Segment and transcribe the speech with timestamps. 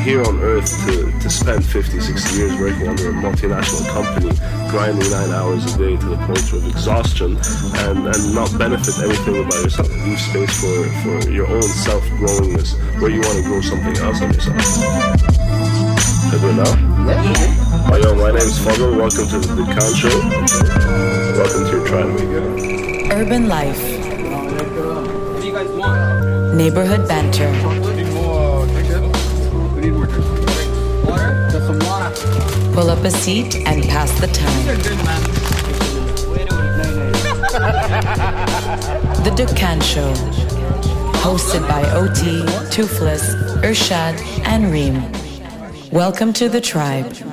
[0.00, 4.32] here on earth to, to spend 50, 60 years working under a multinational company,
[4.70, 7.36] grinding nine hours a day to the point of exhaustion,
[7.84, 9.88] and, and not benefit anything about yourself.
[9.88, 14.22] Leave space for, for your own self growingness, where you want to grow something else
[14.22, 14.56] on yourself.
[16.30, 16.90] Good now?
[17.06, 17.90] Yeah.
[17.92, 18.96] Oh, yo, my name's Fadl.
[18.96, 20.16] Welcome to the Dukkan Show.
[21.36, 23.12] Welcome to your tribe.
[23.12, 23.80] Urban life.
[23.80, 26.56] What do you guys want?
[26.56, 27.79] Neighborhood banter.
[32.80, 34.66] Pull up a seat and pass the time.
[34.66, 34.96] You're good.
[39.22, 40.14] The Dukkan Show.
[41.20, 45.02] Hosted by OT, Toothless, Urshad, and Reem.
[45.92, 47.12] Welcome to the tribe.
[47.12, 47.26] Just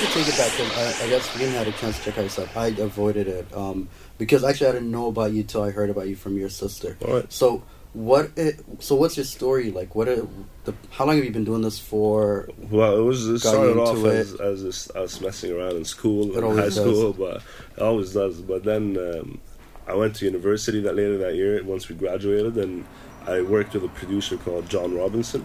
[0.00, 2.24] to take it back, I, I guess we didn't have a chance to check out
[2.24, 2.56] yourself.
[2.56, 3.88] I avoided it um,
[4.18, 6.96] because actually I didn't know about you till I heard about you from your sister.
[7.06, 7.32] All right.
[7.32, 8.30] So what?
[8.36, 9.94] It, so what's your story like?
[9.94, 10.08] What?
[10.08, 10.26] are
[10.64, 12.48] the, how long have you been doing this for?
[12.70, 14.40] Well, it was it started off into as, it.
[14.40, 16.76] as this, us messing around in school, It in high does.
[16.76, 17.42] school, but
[17.76, 18.40] it always does.
[18.40, 19.40] But then um,
[19.86, 21.62] I went to university that later that year.
[21.64, 22.84] Once we graduated, and
[23.26, 25.44] I worked with a producer called John Robinson.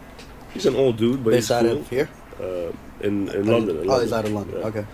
[0.53, 1.77] He's an old dude, but Based he's out cool.
[1.79, 2.09] of here?
[2.39, 2.71] Uh,
[3.01, 3.79] in in London.
[3.81, 4.59] in oh, he's out of London.
[4.59, 4.67] Yeah.
[4.67, 4.85] Okay.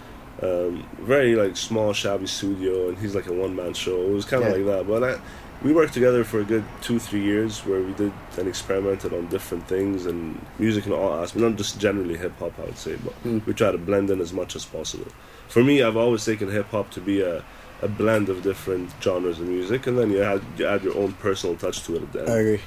[0.41, 4.01] um, very like small, shabby studio, and he's like a one man show.
[4.03, 4.55] It was kind of Yeah.
[4.55, 4.87] like that.
[4.87, 5.21] But I,
[5.63, 9.27] we worked together for a good two, three years, where we did and experimented on
[9.27, 12.57] different things and music in all aspects, not just generally hip hop.
[12.59, 13.45] I would say, but Mm.
[13.45, 15.07] we try to blend in as much as possible.
[15.49, 17.43] For me, I've always taken hip hop to be a
[17.83, 21.13] a blend of different genres of music, and then you add you add your own
[21.13, 22.29] personal touch to it at the end.
[22.29, 22.61] I agree.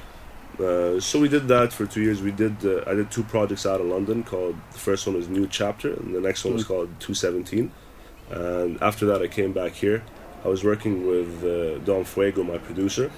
[0.57, 2.21] Uh, so we did that for two years.
[2.21, 5.27] We did uh, I did two projects out of London called the first one was
[5.29, 6.67] New Chapter and the next one was Mm.
[6.67, 7.71] called Two Seventeen.
[8.31, 10.01] And after that, I came back here.
[10.45, 13.09] I was working with uh, Don Fuego, my producer.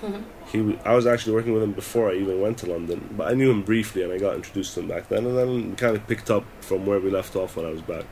[0.51, 3.27] He w- I was actually working with him before I even went to London, but
[3.29, 5.25] I knew him briefly and I got introduced to him back then.
[5.25, 8.05] And then kind of picked up from where we left off when I was back.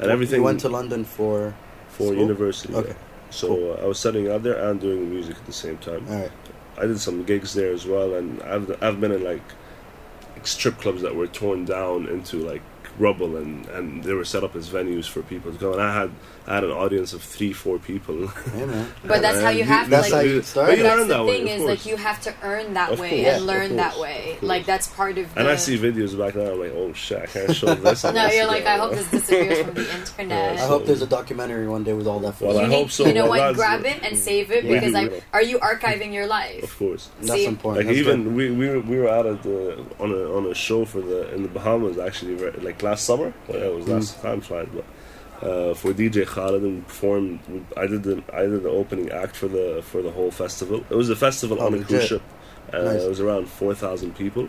[0.00, 1.54] And everything You went to London for.
[1.88, 2.14] for school?
[2.16, 2.72] university.
[2.72, 2.80] yeah.
[2.80, 2.96] Okay.
[3.30, 6.04] So uh, I was studying out there and doing music at the same time.
[6.10, 6.32] All right.
[6.78, 9.42] I did some gigs there as well, and I've I've been in like,
[10.34, 12.62] like strip clubs that were torn down into like
[12.98, 15.72] rubble, and and they were set up as venues for people to go.
[15.72, 16.10] And I had
[16.46, 18.28] I had an audience of three four people.
[18.28, 18.88] Hey man.
[19.04, 20.20] But that's how you And have to That's like.
[20.26, 20.76] how you But started.
[20.78, 21.70] you that's learn the that way, thing of is course.
[21.70, 24.38] like you have to earn that Of way course, and of learn that way.
[24.42, 25.32] Like that's part of.
[25.34, 26.50] The, And I see videos back then.
[26.52, 28.04] I'm like, oh shit, I can't show this.
[28.04, 30.56] No, you're Instagram, like, I hope this disappears from the internet.
[30.56, 32.40] Yeah, I hope there's a documentary one day with all that.
[32.40, 32.56] Well, footage.
[32.62, 33.06] I you hope so.
[33.06, 33.56] You know Well, what?
[33.56, 36.62] Grab it and save it because do, like, are you archiving your life?
[36.62, 37.08] Of course.
[37.20, 37.44] That's See?
[37.46, 37.86] important.
[37.86, 40.54] Like That's even we, we were we were out at the on a on a
[40.54, 43.28] show for the in the Bahamas actually like last summer.
[43.48, 44.86] Well, yeah, it was last time flies, but
[45.48, 47.40] uh, for DJ Khaled and performed.
[47.76, 50.78] I did the I did the opening act for the for the whole festival.
[50.92, 52.22] It was a festival Oh, on a cruise ship.
[52.72, 53.02] Uh, Nice.
[53.04, 54.44] It was around four thousand people,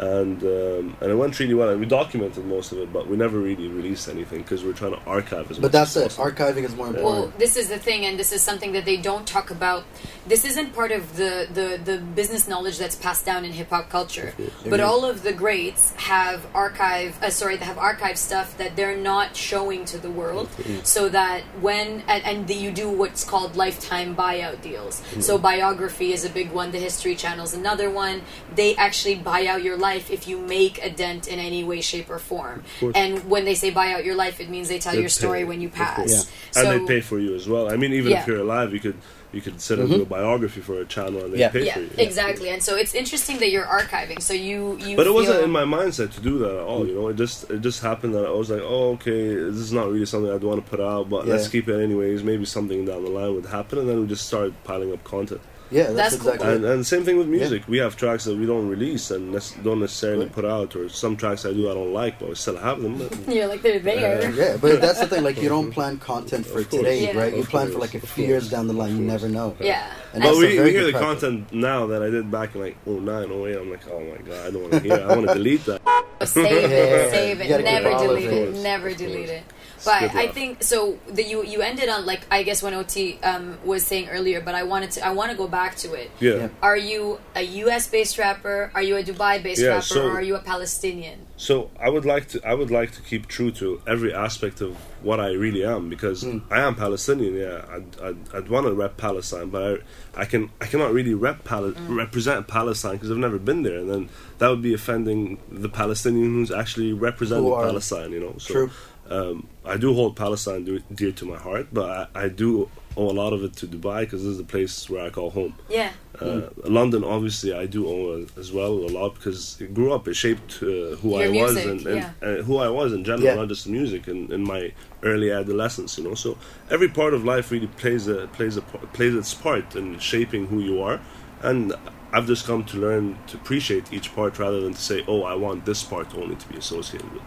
[0.00, 1.68] and um, and it went really well.
[1.68, 4.92] And we documented most of it, but we never really released anything because we're trying
[4.92, 5.62] to archive as much.
[5.62, 6.16] But that's as it.
[6.16, 6.30] possible.
[6.30, 7.38] Archiving is more Well, important.
[7.38, 9.84] this is the thing, and this is something that they don't talk about.
[10.26, 13.90] This isn't part of the, the, the business knowledge that's passed down in hip hop
[13.90, 14.32] culture.
[14.36, 14.80] But Agreed.
[14.80, 19.36] all of the greats have archive, uh, sorry, they have archive stuff that they're not
[19.36, 20.48] showing to the world,
[20.84, 25.02] so that when and, and the, you do what's called lifetime buyout deals.
[25.20, 26.70] So biography is a big one.
[26.70, 28.22] The History Channel is another one.
[28.54, 32.08] They actually buy out your life if you make a dent in any way, shape,
[32.10, 32.62] or form.
[32.94, 35.40] And when they say buy out your life, it means they tell They your story
[35.40, 36.30] pay, when you pass.
[36.54, 36.62] Yeah.
[36.62, 37.70] and they pay for you as well.
[37.70, 38.20] I mean, even Yeah.
[38.22, 38.96] if you're alive, you could
[39.32, 41.50] you could sit and do a biography for a channel and they Yeah.
[41.50, 41.90] pay yeah, for you.
[41.98, 42.48] exactly.
[42.48, 44.20] And so it's interesting that you're archiving.
[44.20, 44.96] So you you.
[44.96, 46.84] But it wasn't in my mindset to do that at all.
[46.84, 49.72] You know, it just it just happened that I was like, oh, okay, this is
[49.72, 52.24] not really something I'd want to put out, but let's keep it anyways.
[52.24, 55.40] Maybe something down the line would happen, and then we just started piling up content.
[55.70, 56.32] Yeah, that's, That's cool.
[56.32, 56.54] exactly.
[56.56, 57.62] And, and same thing with music.
[57.68, 60.32] We have tracks that we don't release and nec- don't necessarily Right.
[60.34, 63.08] put out, or some tracks I do I don't like, but I still have them.
[63.28, 64.28] You're like they're there.
[64.28, 65.22] Uh, yeah, but that's the thing.
[65.22, 67.16] Like, you don't plan content for today, Yeah.
[67.18, 67.32] right?
[67.34, 68.96] You Of plan for like a few years down the line.
[68.96, 69.56] You never know.
[69.60, 69.90] Yeah.
[70.12, 71.20] And But we, we hear the practice.
[71.22, 73.56] content now that I did back in like 09, 08.
[73.56, 75.02] I'm like, oh my god, I don't want to hear it.
[75.02, 75.80] I want to delete that.
[76.24, 78.48] Save it, save it, never keep all of delete it.
[78.48, 79.42] it, never delete it.
[79.84, 80.98] But I think so.
[81.08, 84.54] The, you you ended on like I guess when OT um, was saying earlier, but
[84.54, 86.10] I wanted to I want to go back to it.
[86.20, 86.34] Yeah.
[86.34, 86.48] Yeah.
[86.62, 87.88] Are you a U.S.
[87.88, 88.70] based rapper?
[88.74, 89.82] Are you a Dubai based Yeah, rapper?
[89.82, 91.26] so- or are you a Palestinian?
[91.36, 94.76] So I would like to I would like to keep true to every aspect of
[95.02, 97.34] what I really am because I am Palestinian.
[97.34, 99.80] Yeah, I'd, I'd, I'd want to rep Palestine, but
[100.14, 103.78] I, I can I cannot really rep Pal- represent Palestine because I've never been there,
[103.78, 108.12] and then that would be offending the Palestinian who's actually representing Palestine.
[108.12, 108.70] You know, so True.
[109.10, 113.10] Um, I do hold Palestine dear, dear to my heart, but I, I do owe
[113.10, 115.54] a lot of it to Dubai because this is the place where I call home.
[115.68, 115.90] Yeah.
[116.20, 120.06] Uh, London, obviously, I do owe as well a lot because it grew up.
[120.08, 122.10] It shaped uh, who Your I was and, and, yeah.
[122.20, 123.34] and who I was in general, Yeah.
[123.36, 124.06] not just music.
[124.08, 124.72] In, in my
[125.02, 126.36] early adolescence, you know, so
[126.70, 130.60] every part of life really plays a plays a plays its part in shaping who
[130.60, 131.00] you are,
[131.42, 131.72] and
[132.12, 135.34] I've just come to learn to appreciate each part rather than to say, oh, I
[135.34, 137.22] want this part only to be associated with.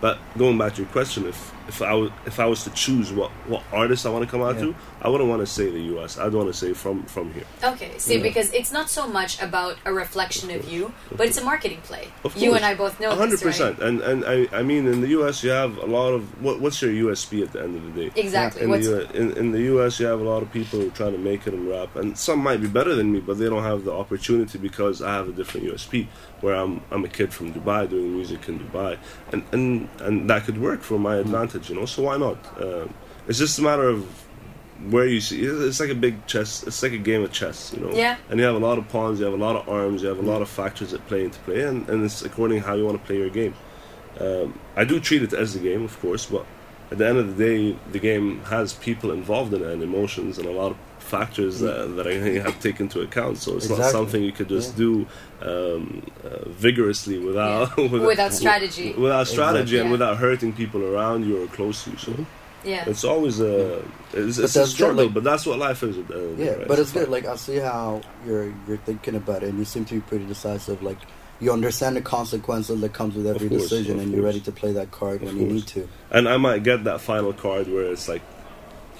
[0.00, 3.12] But going back to your question, if if I was if I was to choose
[3.12, 4.72] what what artist I want to come out Yeah.
[4.72, 6.18] to, I wouldn't want to say the U.S.
[6.18, 7.44] I'd want to say from from here.
[7.62, 11.44] Okay, see, because it's not so much about a reflection of, you, but it's a
[11.44, 12.08] marketing play.
[12.24, 13.52] Of You and I both know hundred this, right?
[13.52, 13.78] percent.
[13.80, 15.44] And and I, I mean in the U.S.
[15.44, 18.20] you have a lot of what, what's your USP at the end of the day?
[18.20, 18.62] Exactly.
[18.62, 20.96] In What's, the, in, in the U.S., you have a lot of people who are
[21.00, 23.48] trying to make it in rap, and some might be better than me, but they
[23.48, 26.08] don't have the opportunity because I have a different USP.
[26.40, 28.96] Where I'm, I'm a kid from Dubai doing music in Dubai,
[29.32, 31.22] and and and that could work for my hmm.
[31.22, 31.86] advantage, you know.
[31.86, 32.38] So why not?
[32.60, 32.92] Um,
[33.26, 34.04] it's just a matter of
[34.90, 35.42] where you see.
[35.42, 36.62] It's like a big chess.
[36.62, 37.92] It's like a game of chess, you know.
[37.92, 38.16] Yeah.
[38.30, 40.18] And you have a lot of pawns, you have a lot of arms, you have
[40.18, 43.00] a lot of factors that play into play, and, and it's according how you want
[43.00, 43.54] to play your game.
[44.20, 46.46] Um, I do treat it as a game, of course, but
[46.90, 50.38] at the end of the day, the game has people involved in it and emotions
[50.38, 50.78] and a lot of
[51.08, 52.14] factors that, that I
[52.44, 53.38] have to take into account.
[53.38, 54.84] So it's not something you could just Yeah.
[54.84, 55.06] do
[55.42, 57.76] um, uh, vigorously without
[58.10, 58.92] Without strategy.
[58.94, 59.78] without strategy, Exactly.
[59.80, 59.92] and Yeah.
[59.92, 61.96] without hurting people around you or close to you.
[61.98, 62.12] So
[62.64, 62.84] yeah.
[62.86, 63.82] it's always a
[64.12, 65.96] it's, it's a struggle, like- but that's what life is.
[65.98, 66.68] at the end of the Yeah, right?
[66.68, 67.04] but it's fun.
[67.04, 67.10] good.
[67.12, 70.26] Like I see how you're you're thinking about it, and you seem to be pretty
[70.26, 70.82] decisive.
[70.82, 70.98] Like
[71.40, 74.50] you understand the consequences that comes with every course, decision, of and you're ready to
[74.50, 75.88] play that card Of when you need to.
[76.10, 78.22] And I might get that final card where it's like,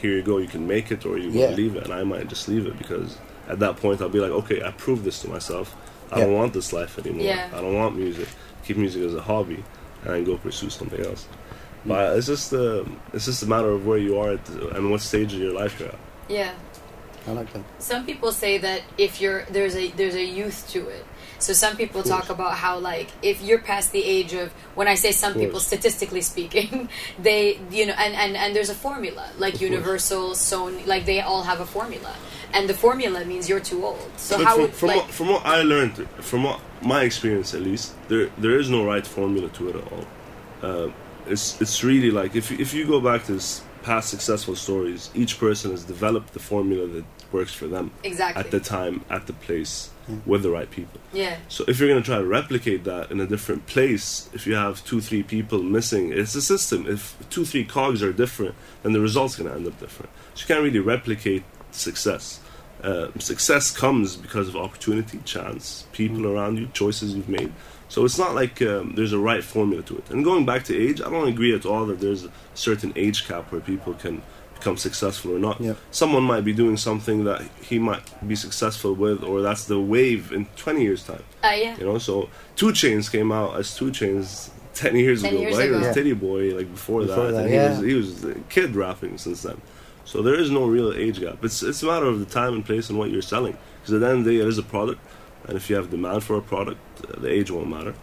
[0.01, 1.47] here you go, you can make it, or you Yeah.
[1.47, 3.17] won't leave it, and I might just leave it because
[3.49, 5.75] at that point I'll be like, okay, I proved this to myself.
[6.11, 6.25] I Yeah.
[6.25, 7.25] don't want this life anymore.
[7.27, 7.49] Yeah.
[7.53, 8.29] I don't want music.
[8.65, 9.63] Keep music as a hobby,
[10.05, 11.27] and go pursue something else.
[11.85, 11.89] Mm.
[11.89, 14.91] But it's just uh, it's just a matter of where you are at the, and
[14.91, 15.99] what stage of your life you're at.
[16.29, 16.53] Yeah.
[17.27, 17.63] I like that.
[17.79, 21.05] Some people say that if you're there's a there's a youth to it.
[21.39, 24.95] So some people talk about how like if you're past the age of when I
[24.97, 26.89] say some people statistically speaking,
[27.19, 29.71] they you know and and and there's a formula like Of course.
[29.71, 32.15] Universal, Sony, like they all have a formula,
[32.53, 34.11] and the formula means you're too old.
[34.17, 37.03] So But how from, would from, like what, from what I learned, from what my
[37.03, 40.05] experience at least, there there is no right formula to it at all.
[40.63, 40.91] Uh,
[41.29, 45.11] it's it's really like if you, if you go back to s- past successful stories,
[45.15, 49.27] each person has developed the formula that works for them exactly at the time, at
[49.27, 49.91] the place,
[50.25, 51.01] with the right people.
[51.13, 54.47] yeah So if you're going to try to replicate that in a different place, if
[54.47, 56.87] you have two, three people missing, it's a system.
[56.87, 60.11] If two, three cogs are different, then the result's going to end up different.
[60.35, 62.41] So you can't really replicate success.
[62.83, 67.53] Uh, success comes because of opportunity, chance, people around you, choices you've made.
[67.89, 70.11] So it's not like um, there's a right formula to it.
[70.11, 73.27] And going back to age, I don't agree at all that there's a certain age
[73.27, 74.23] cap where people can
[74.59, 75.61] become successful or not.
[75.61, 75.75] Yeah.
[75.91, 80.33] Someone might be doing something that he might be successful with, or that's the wave
[80.33, 81.23] in 20 years' time.
[81.45, 85.33] uh, yeah You know, so 2 Chainz came out as 2 Chainz ten years 10
[85.33, 85.41] ago.
[85.43, 85.95] years but he was ago.
[86.01, 87.33] Tity Boi like before, Before that.
[87.33, 87.75] that, and yeah.
[87.83, 89.61] he was he was a kid rapping since then.
[90.05, 91.45] So there is no real age gap.
[91.45, 93.57] It's it's a matter of the time and place and what you're selling.
[93.81, 95.01] Because at the end of the day, it is a product,
[95.47, 97.95] and if you have demand for a product, uh, the age won't matter.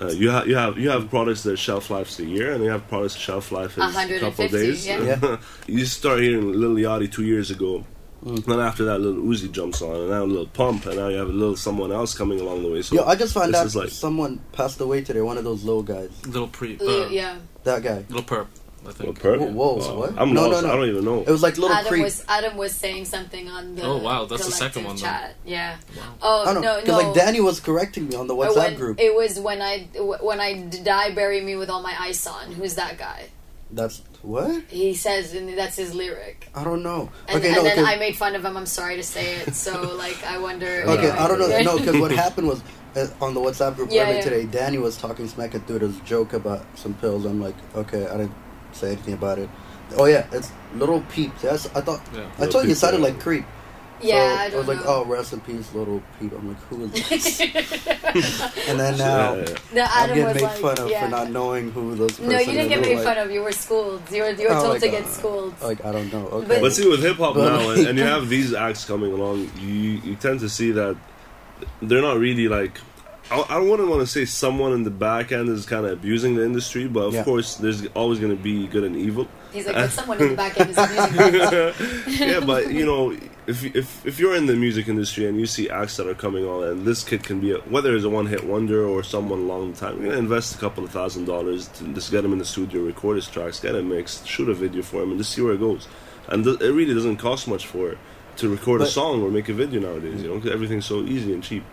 [0.00, 2.70] Uh, you have you have you have products that shelf life's a year, and you
[2.70, 3.80] have products that shelf life is a
[4.20, 4.86] couple 150, days.
[4.86, 5.02] yeah.
[5.22, 5.36] Yeah.
[5.66, 7.84] you start hearing Lil Yachty two years ago.
[8.22, 11.16] Then after that, Lil Uzi jumps on, and now a Lil Pump, and now you
[11.16, 12.82] have a little someone else coming along the way.
[12.82, 15.20] So Yo, I just found out is like- someone passed away today.
[15.20, 16.10] One of those little guys.
[16.26, 18.04] Little pre, uh, yeah That guy.
[18.08, 18.46] little perp,
[18.86, 19.20] I Well, think.
[19.20, 19.38] perp?
[19.40, 19.94] Whoa, whoa, Wow.
[19.98, 20.14] what?
[20.16, 20.62] I'm No, lost.
[20.62, 20.72] no, no.
[20.74, 21.20] I don't even know.
[21.22, 22.04] It was like little Adam creep.
[22.04, 25.04] was Adam was saying something on the Oh, wow, that's the second collective one, then.
[25.04, 26.02] chat yeah Wow.
[26.22, 26.74] oh I don't know.
[26.74, 29.00] no Because no like Danny was correcting me on the WhatsApp when, group.
[29.00, 29.88] It was when I
[30.22, 32.52] when I die, bury me with all my ice on.
[32.52, 33.28] Who's that guy?
[33.70, 34.62] That's what?
[34.68, 36.48] He says, and that's his lyric.
[36.54, 37.10] I don't know.
[37.26, 38.56] And, okay, and no, then 'cause- I made fun of him.
[38.56, 39.54] I'm sorry to say it.
[39.56, 40.84] So like, I wonder.
[40.86, 41.48] Okay, you I don't know.
[41.62, 42.60] No, because what happened was
[42.94, 44.20] uh, on the WhatsApp group Yeah, yeah.
[44.22, 47.24] today, Danny was talking smack and through this joke about some pills.
[47.24, 48.32] I'm like, okay, I didn't
[48.76, 49.48] say anything about it.
[49.98, 51.32] Oh yeah, it's Lil Peep.
[51.42, 52.20] Yes, I thought Yeah.
[52.20, 53.44] I Little told you it sounded like creep.
[54.02, 56.32] Yeah, so I don't was like, oh, rest in peace, Lil Peep.
[56.32, 57.40] I'm like, who is this?
[58.68, 59.56] and then now Yeah, yeah.
[59.72, 61.04] No, I'm getting made like, fun of yeah.
[61.04, 62.10] for not knowing who those.
[62.12, 63.30] Person No, you didn't get I'm made like, fun of.
[63.30, 64.02] You were schooled.
[64.10, 65.02] You were you were Oh told my to God.
[65.02, 65.54] get schooled.
[65.62, 66.26] Like I don't know.
[66.26, 66.46] Okay.
[66.48, 69.50] But- But see, with hip hop now, and, and you have these acts coming along,
[69.60, 70.96] you you tend to see that
[71.80, 72.78] they're not really like.
[73.30, 76.36] I, I wouldn't want to say someone in the back end is kind of abusing
[76.36, 77.24] the industry, but of Yeah.
[77.24, 79.26] course, there's always going to be good and evil.
[79.52, 82.32] He's like, but someone in the back end is abusing me.
[82.32, 83.10] yeah, but you know,
[83.46, 86.44] if if if you're in the music industry and you see acts that are coming
[86.46, 89.48] on, and this kid can be a, whether it's a one hit wonder or someone
[89.48, 92.38] long time, you're gonna invest a couple of thousand dollars to just get him in
[92.38, 95.32] the studio, record his tracks, get him mixed, shoot a video for him, and just
[95.32, 95.88] see where it goes.
[96.28, 97.98] and th- it really doesn't cost much for it
[98.36, 100.20] to record a song or make a video nowadays.
[100.22, 101.64] You know, 'cause everything's so easy and cheap.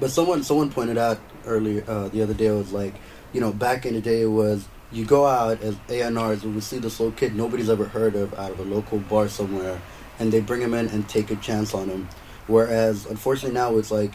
[0.00, 2.94] But someone someone pointed out earlier uh, the other day it was like,
[3.32, 6.78] you know, back in the day it was you go out as when we see
[6.78, 9.80] this little kid nobody's ever heard of out of a local bar somewhere,
[10.18, 12.08] and they bring him in and take a chance on him.
[12.46, 14.12] Whereas unfortunately now it's like,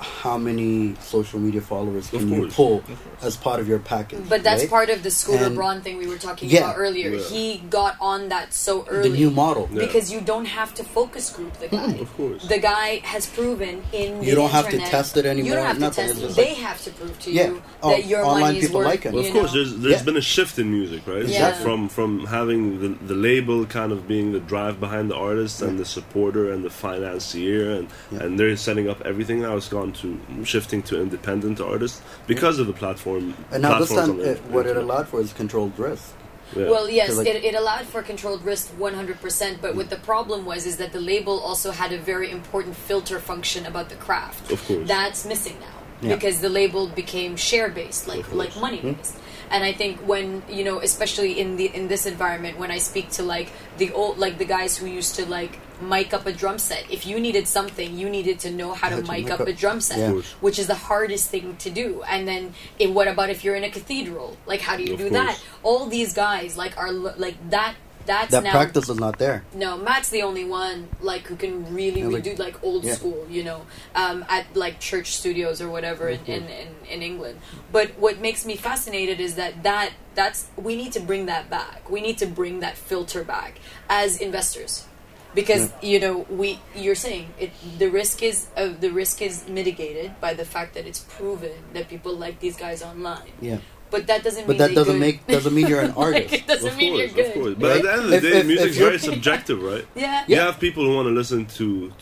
[0.00, 2.82] how many social media followers can you pull
[3.22, 4.28] as part of your package?
[4.28, 4.70] But that's right?
[4.70, 6.60] part of the Scooter And- Braun thing we were talking Yeah.
[6.60, 7.10] about earlier.
[7.10, 7.22] Yeah.
[7.22, 9.10] He got on that so early.
[9.10, 9.68] the new model.
[9.72, 9.80] Yeah.
[9.80, 11.76] Because you don't have to focus group the hmm.
[11.76, 11.92] guy.
[11.98, 12.48] Of course.
[12.48, 15.46] The guy has proven in You the don't have to test it anymore.
[15.46, 16.06] You anymore, don't have nothing.
[16.08, 16.42] to test it.
[16.42, 17.46] They like- have to prove to Yeah.
[17.48, 18.86] you Oh, that your online money is people worth.
[18.88, 19.14] like him.
[19.14, 19.64] Of course, know?
[19.64, 20.02] there's there's Yeah.
[20.02, 21.22] been a shift in music, right?
[21.22, 21.64] Exactly.
[21.64, 25.78] From from having the the label kind of being the drive behind the artist and
[25.78, 28.22] the supporter and the financier and Yeah.
[28.22, 29.56] and they're setting up everything now.
[29.56, 33.34] It's gone to shifting to independent artists because of the platform.
[33.50, 36.14] And now this time, it, what it allowed for is controlled risk.
[36.56, 36.68] Yeah.
[36.68, 40.66] Well, yes, like- it, it allowed for controlled risk 100%, but what the problem was
[40.66, 44.50] is that the label also had a very important filter function about the craft.
[44.50, 44.88] Of course.
[44.88, 46.14] That's missing now Yeah.
[46.16, 49.14] because the label became share based, like like money based.
[49.14, 49.20] Hmm.
[49.52, 53.10] And I think when you know, especially in the in this environment, when I speak
[53.10, 56.58] to like the old like the guys who used to like mic up a drum
[56.58, 59.32] set, if you needed something, you needed to know how to Had to mic mic
[59.32, 59.48] up up.
[59.48, 60.20] a drum set, Yeah.
[60.40, 62.02] Which is the hardest thing to do.
[62.08, 64.36] And then, it, what about if you're in a cathedral?
[64.46, 65.24] Like, how do you Of do course.
[65.26, 65.42] that?
[65.62, 67.74] All these guys like are like that.
[68.06, 69.44] That's That now practice is not there.
[69.54, 72.94] no, Matt's the only one like who can really Yeah, like- redo like old yeah.
[72.94, 77.38] school, you know, um, at like church studios or whatever in, in, in, in England.
[77.70, 81.88] But what makes me fascinated is that that that's we need to bring that back.
[81.90, 84.86] We need to bring that filter back as investors.
[85.34, 87.52] Because you know we, you're saying it.
[87.78, 91.88] The risk is uh, the risk is mitigated by the fact that it's proven that
[91.88, 93.30] people like these guys online.
[93.40, 93.58] Yeah.
[93.90, 94.46] But that doesn't.
[94.46, 95.00] But mean that doesn't good.
[95.00, 96.34] make doesn't mean you're an Like, artist.
[96.34, 97.26] it doesn't of mean course, you're good.
[97.36, 97.54] of course.
[97.58, 99.84] But at the end of the If- day, if- music's if very subjective, right?
[99.96, 100.24] Yeah.
[100.28, 101.92] You have people who want to listen to,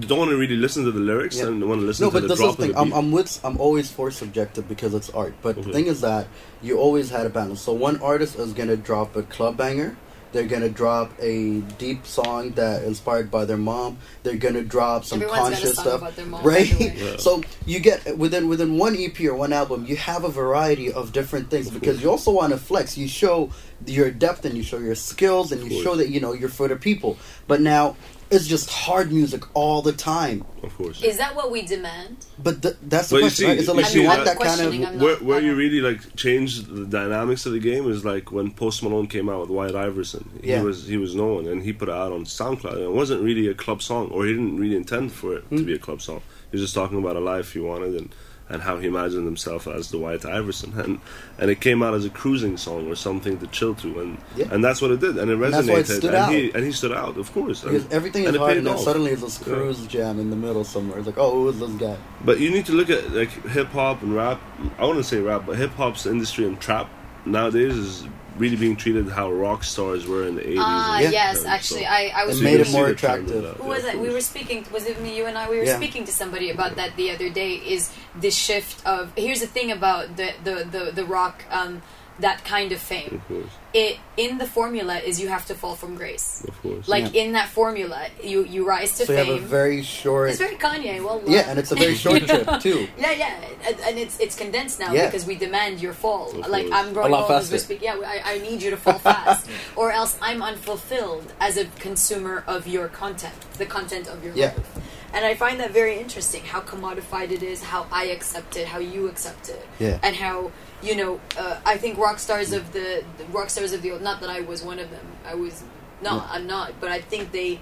[0.00, 1.46] don't want to really listen to the lyrics Yeah.
[1.46, 2.74] and want to listen No, to but the this is drop the of thing.
[2.74, 2.92] the I'm.
[2.92, 3.38] I'm with.
[3.44, 5.34] I'm always for subjective because it's art.
[5.42, 5.72] But the Mhm.
[5.72, 6.26] thing is that
[6.62, 7.60] you always had a balance.
[7.60, 9.96] So one artist is gonna drop a club banger.
[10.32, 13.98] They're gonna drop a deep song that inspired by their mom.
[14.22, 16.70] They're gonna drop some Everyone's got a conscious song stuff, about their mom, right?
[16.70, 16.94] by the way.
[16.96, 17.16] Yeah.
[17.16, 21.12] So you get within within one EP or one album, you have a variety of
[21.12, 22.96] different things because you also want to flex.
[22.98, 23.50] You show
[23.86, 26.68] your depth and you show your skills and you show that you know you're for
[26.68, 27.18] the people.
[27.46, 27.96] But now
[28.30, 30.44] it's just hard music all the time.
[30.62, 31.02] of course.
[31.02, 32.26] Is that what we demand?
[32.42, 33.58] But th- that's the But you question, see- right?
[33.58, 34.72] Is it like see you want that- that kind of?
[34.88, 38.50] I'm where where you really like change the dynamics of the game is like when
[38.50, 40.28] Post Malone came out with White Iverson.
[40.42, 40.62] He Yeah.
[40.62, 42.72] was he was known and he put it out on SoundCloud.
[42.74, 45.56] And it wasn't really a club song, or he didn't really intend for it Hmm.
[45.58, 46.20] to be a club song.
[46.50, 48.10] He was just talking about a life he wanted and.
[48.50, 51.00] And how he imagined himself as the White Iverson, and
[51.38, 54.46] and it came out as a cruising song or something to chill to, and Yeah.
[54.50, 56.92] and that's what it did, and it resonated, why it and he and he stood
[56.92, 59.52] out, of course, Because and, everything and is hard, and then suddenly it's this Yeah.
[59.54, 60.96] cruise jam in the middle somewhere.
[60.98, 61.96] It's like, oh, who is this guy?
[62.24, 64.40] But you need to look at like hip hop and rap.
[64.78, 66.88] I wouldn't say rap, but hip hop's industry and trap
[67.26, 68.06] nowadays is
[68.38, 70.58] really being treated how rock stars were in the eighties.
[70.62, 71.10] Ah, Yeah.
[71.10, 73.56] yes, actually, I, I was It made it more see the of attractive.
[73.58, 73.98] Who was yeah, it?
[73.98, 74.64] We were speaking.
[74.72, 75.48] Was it me, you and I?
[75.50, 75.76] We were Yeah.
[75.76, 77.54] speaking to somebody about that the other day.
[77.54, 79.12] Is this shift of?
[79.16, 81.44] Here's the thing about the the the, the rock.
[81.50, 81.82] Um,
[82.20, 83.22] that kind of fame.
[83.22, 86.44] Of course, It in the formula is you have to fall from grace.
[86.48, 86.88] of course.
[86.88, 87.22] Like Yeah.
[87.22, 89.34] in that formula, you you rise to So you fame.
[89.34, 90.30] have a very short.
[90.30, 91.02] it's very Kanye.
[91.04, 92.88] Well, yeah, and it's a very short trip too.
[92.98, 93.34] Yeah, yeah,
[93.66, 95.06] and, and it's it's condensed now Yeah.
[95.06, 96.30] because we demand your fall.
[96.30, 96.78] Of Like course.
[96.78, 97.64] I'm growing A lot old as we faster.
[97.66, 97.82] speak.
[97.82, 99.46] Yeah, I, I need you to fall fast,
[99.76, 104.46] or else I'm unfulfilled as a consumer of your content, the content of your Yeah.
[104.56, 104.70] life.
[105.14, 108.78] And I find that very interesting how commodified it is, how I accept it, how
[108.78, 109.98] you accept it, Yeah.
[110.02, 110.50] and how
[110.82, 111.20] you know.
[111.36, 114.02] Uh, I think rock stars of the, the rock stars of the old.
[114.02, 115.06] Not that I was one of them.
[115.26, 115.62] I was
[116.02, 116.26] not.
[116.26, 116.32] Yeah.
[116.34, 116.72] I'm not.
[116.80, 117.60] But I think they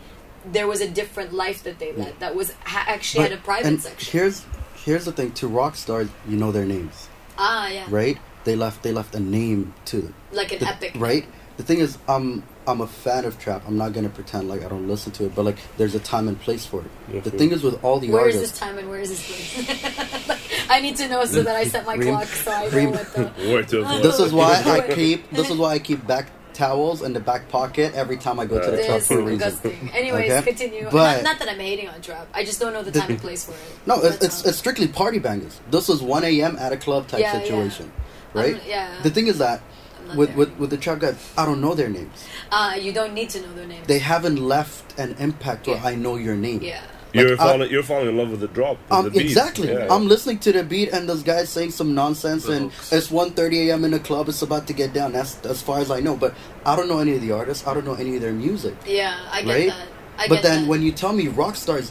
[0.52, 3.42] there was a different life that they led that was ha- actually But- had a
[3.42, 4.12] private and section.
[4.18, 4.44] Here's
[4.84, 7.08] here's the thing: to rock stars, you know their names,
[7.38, 7.86] Ah, yeah.
[7.88, 8.18] right?
[8.44, 10.92] They left they left a name to them, Like an The- epic.
[10.96, 11.26] right?
[11.56, 13.62] The thing is, I'm I'm a fan of trap.
[13.66, 16.26] I'm not gonna pretend like I don't listen to it, but like there's a time
[16.28, 16.90] and place for it.
[17.12, 17.38] Yeah, the sure.
[17.38, 18.12] thing is with all the artists.
[18.12, 20.66] Where is this time and where is this place?
[20.70, 22.90] I need to know so that I set my Reem- clock so I know Reem-
[22.92, 23.24] what the.
[23.84, 27.20] Where this is why I keep this is why I keep back towels in the
[27.20, 29.56] back pocket every time I go to the trap for a reason.
[29.92, 30.46] Anyways, Okay?
[30.46, 30.88] continue.
[30.90, 32.26] But- not, not that I'm hating on trap.
[32.34, 33.58] I just don't know the The- time and place for it.
[33.86, 35.60] No, it's, it's it's strictly party bangers.
[35.70, 36.56] This is 1 a.m.
[36.58, 37.42] at a club type Yeah, yeah.
[37.42, 37.92] situation,
[38.34, 38.54] right?
[38.56, 39.02] I'm- yeah.
[39.02, 39.75] The thing is that I'm not
[40.14, 42.24] with, with with the trap guys, I don't know their names.
[42.52, 43.86] Uh, you don't need to know their names.
[43.86, 45.86] They haven't left an impact where Yeah.
[45.86, 46.60] I know your name.
[46.62, 46.82] yeah.
[47.12, 47.70] You're Like, I- falling.
[47.70, 48.76] you're falling in love with the drop.
[48.82, 49.22] with Um, the beat.
[49.22, 49.68] exactly.
[49.72, 50.08] Yeah, I'm yeah.
[50.08, 52.92] listening to the beat, and this guy's saying some nonsense, and hooks.
[52.92, 53.84] it's 1:30 a.m.
[53.86, 54.28] in the club.
[54.28, 55.12] It's about to get down.
[55.12, 56.14] That's as far as I know.
[56.14, 56.34] But
[56.66, 57.66] I don't know any of the artists.
[57.66, 58.74] I don't know any of their music.
[58.86, 59.68] Yeah, I get right?
[59.70, 59.88] that.
[60.18, 60.68] I but get then that.
[60.68, 61.90] when you tell me rock stars,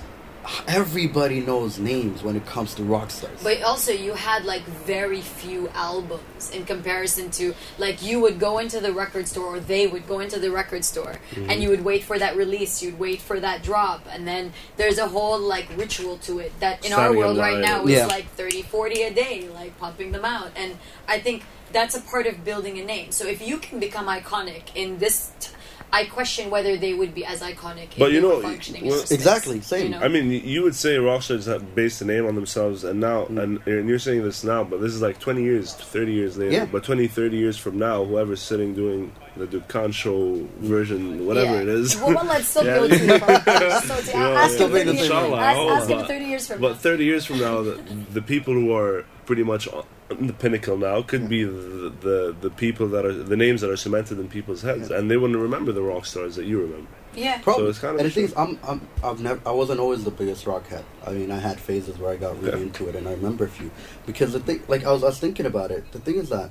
[0.67, 3.41] everybody knows names when it comes to rock stars.
[3.43, 8.57] But also, you had like very few albums in comparison to like you would go
[8.59, 11.49] into the record store, or they would go into the record store, Mm-hmm.
[11.49, 14.97] and you would wait for that release, you'd wait for that drop, and then there's
[14.97, 18.05] a whole like ritual to it that in our world right now is Yeah.
[18.07, 22.25] like 30, 40 a day, like pumping them out, and I think that's a part
[22.27, 23.11] of building a name.
[23.11, 25.31] So if you can become iconic in this.
[25.39, 25.51] T-
[25.93, 29.05] I question whether they would be as iconic But if you know, functioning well- in
[29.05, 29.83] space, Exactly, same.
[29.83, 29.99] you know?
[29.99, 33.25] I mean, you would say rock stars have based a name on themselves, and now,
[33.25, 33.41] Mm.
[33.43, 36.51] and, and you're saying this now, but this is like 20 years, 30 years later.
[36.51, 36.65] Yeah.
[36.65, 41.61] But 20, 30 years from now, whoever's sitting doing the Dukkan show version, whatever Yeah.
[41.61, 41.95] it is.
[41.97, 42.77] Well, well, let's still Yeah.
[42.77, 44.65] go to the so to, Yeah, ask, yeah.
[44.65, 46.73] him 30 years, Inshallah, ask, I hope, ask him but- 30 years from But now.
[46.75, 47.79] 30 years from now, the,
[48.13, 52.49] the people who are pretty much on the pinnacle now could be the, the the
[52.51, 55.71] people that are the names that are cemented in people's heads, and they wouldn't remember
[55.71, 56.87] the rock stars that you remember.
[57.15, 57.39] Yeah.
[57.41, 57.69] Probably.
[57.69, 60.11] it's kind of and the thing is, I'm, I'm, I've never, I wasn't always the
[60.11, 60.83] biggest rock head.
[61.07, 62.63] I mean, I had phases where I got really Yeah.
[62.65, 63.71] into it, and I remember a few.
[64.05, 65.89] Because the thing, like I was, I was thinking about it.
[65.93, 66.49] The thing is that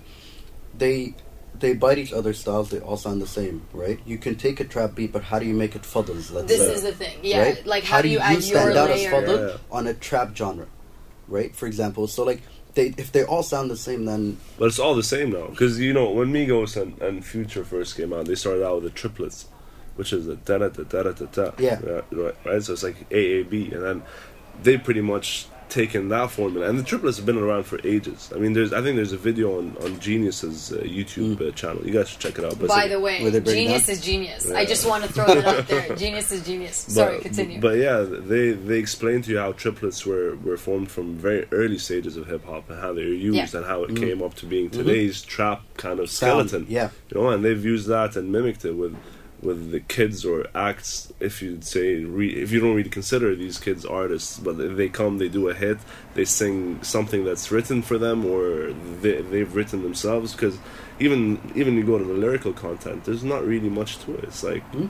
[0.76, 1.14] they,
[1.58, 2.70] they bite each other's styles.
[2.70, 4.00] They all sound the same, right?
[4.06, 6.30] You can take a trap beat, but how do you make it Fadl's?
[6.30, 7.18] Let's This say, is the thing.
[7.22, 7.42] Yeah.
[7.42, 7.66] right?
[7.66, 9.10] Like, how, do you, add your stand out as layer?
[9.12, 9.56] Fadl Yeah, yeah.
[9.70, 10.66] on a trap genre,
[11.28, 11.54] right?
[11.54, 12.40] For example, so like
[12.74, 15.78] they, if they all sound the same, then But it's all the same now, because
[15.78, 18.90] you know when Migos and, and Future first came out, they started out with the
[18.90, 19.46] triplets,
[19.96, 21.52] which is the da da da da da da da.
[21.58, 21.80] Yeah.
[22.10, 22.62] right, right.
[22.62, 24.02] So it's like AAB, and then
[24.62, 28.30] they pretty much taken that formula, and the triplets have been around for ages.
[28.34, 31.84] I mean, there's I think there's a video on on Genius's uh, YouTube uh, channel.
[31.86, 32.58] You guys should check it out.
[32.58, 33.92] But By the way, Were they genius down?
[33.96, 34.50] is genius.
[34.50, 35.96] I just want to throw that out there.
[36.04, 36.76] Genius is genius.
[36.76, 37.60] Sorry, but, continue.
[37.60, 41.78] But yeah, they they explain to you how triplets were, were formed from very early
[41.78, 43.58] stages of hip hop and how they were used Yeah.
[43.60, 46.66] and how it came up to being today's trap kind of Sound, skeleton.
[46.70, 46.90] yeah.
[47.10, 48.96] you know, and they've used that and mimicked it with
[49.42, 51.12] with the kids or acts.
[51.20, 54.88] If you'd say, re, if you don't really consider these kids artists, but if they
[54.88, 55.78] come, they do a hit,
[56.14, 60.58] they sing something that's written for them or they they've written themselves because.
[61.00, 64.22] Even even you go to the lyrical content, there's not really much to it.
[64.22, 64.86] It's like Hmm?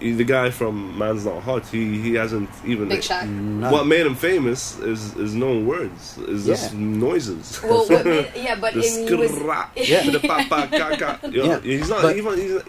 [0.00, 1.64] he- the guy from Man's Not Hot.
[1.68, 3.28] He he hasn't even Big Shaq.
[3.28, 3.70] None.
[3.70, 7.62] what made him famous is is no words, is just noises.
[7.62, 9.30] Well, what made, yeah, but the it, he was.
[9.76, 10.10] Yeah.
[10.16, 11.18] the pa- pa- ka- ka.
[11.28, 11.60] You know, Yeah.
[11.60, 12.36] he's not But- even.
[12.36, 12.60] He's,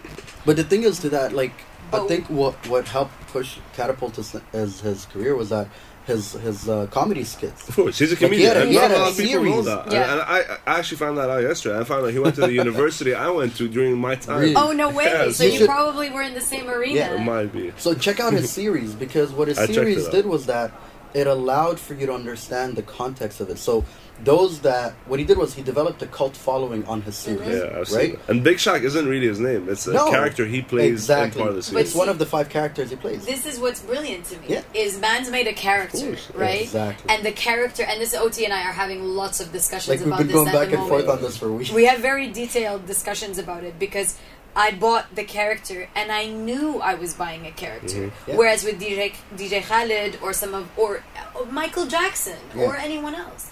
[0.46, 1.52] But the thing is to that, like,
[1.92, 5.68] I think what what helped push catapult his his, his career was that
[6.06, 7.68] his his uh, comedy skits.
[7.68, 8.48] of course, he's a Like, he comedian.
[8.48, 9.92] had a- and he not had a a lot of people know that.
[9.92, 10.02] Yeah.
[10.02, 11.78] And, and I, I actually found that out yesterday.
[11.80, 14.40] I found out he went to the university I went to during my time.
[14.40, 14.54] Really?
[14.56, 15.04] Oh no way!
[15.06, 16.94] Yeah, so you you should- probably were in the same arena.
[16.94, 17.72] Yeah, It might be.
[17.76, 20.70] So check out his series because what his I series did was that
[21.14, 23.58] it allowed for you to understand the context of it.
[23.58, 23.84] So
[24.24, 27.78] those that what he did was he developed a cult following on his series, Yeah,
[27.80, 28.18] I've seen right?
[28.28, 29.68] And Big Shaq isn't really his name.
[29.68, 30.10] It's a No.
[30.10, 31.40] character he plays exactly.
[31.42, 33.26] in part of the It's one of the five characters he plays.
[33.26, 34.46] This is what's brilliant to me.
[34.48, 34.62] Yeah.
[34.74, 36.62] Is man's made a character, right?
[36.62, 37.10] exactly.
[37.14, 40.06] And the character, and this OT and I are having lots of discussions like we've
[40.08, 40.88] about been this going back and moment.
[40.88, 41.70] forth on this for weeks.
[41.70, 44.16] We have very detailed discussions about it because
[44.54, 47.88] I bought the character and I knew I was buying a character.
[48.08, 48.30] Mm-hmm.
[48.30, 48.36] Yeah.
[48.36, 51.02] Whereas with DJ DJ Khaled or some of or
[51.38, 53.50] uh, Michael Jackson or anyone else.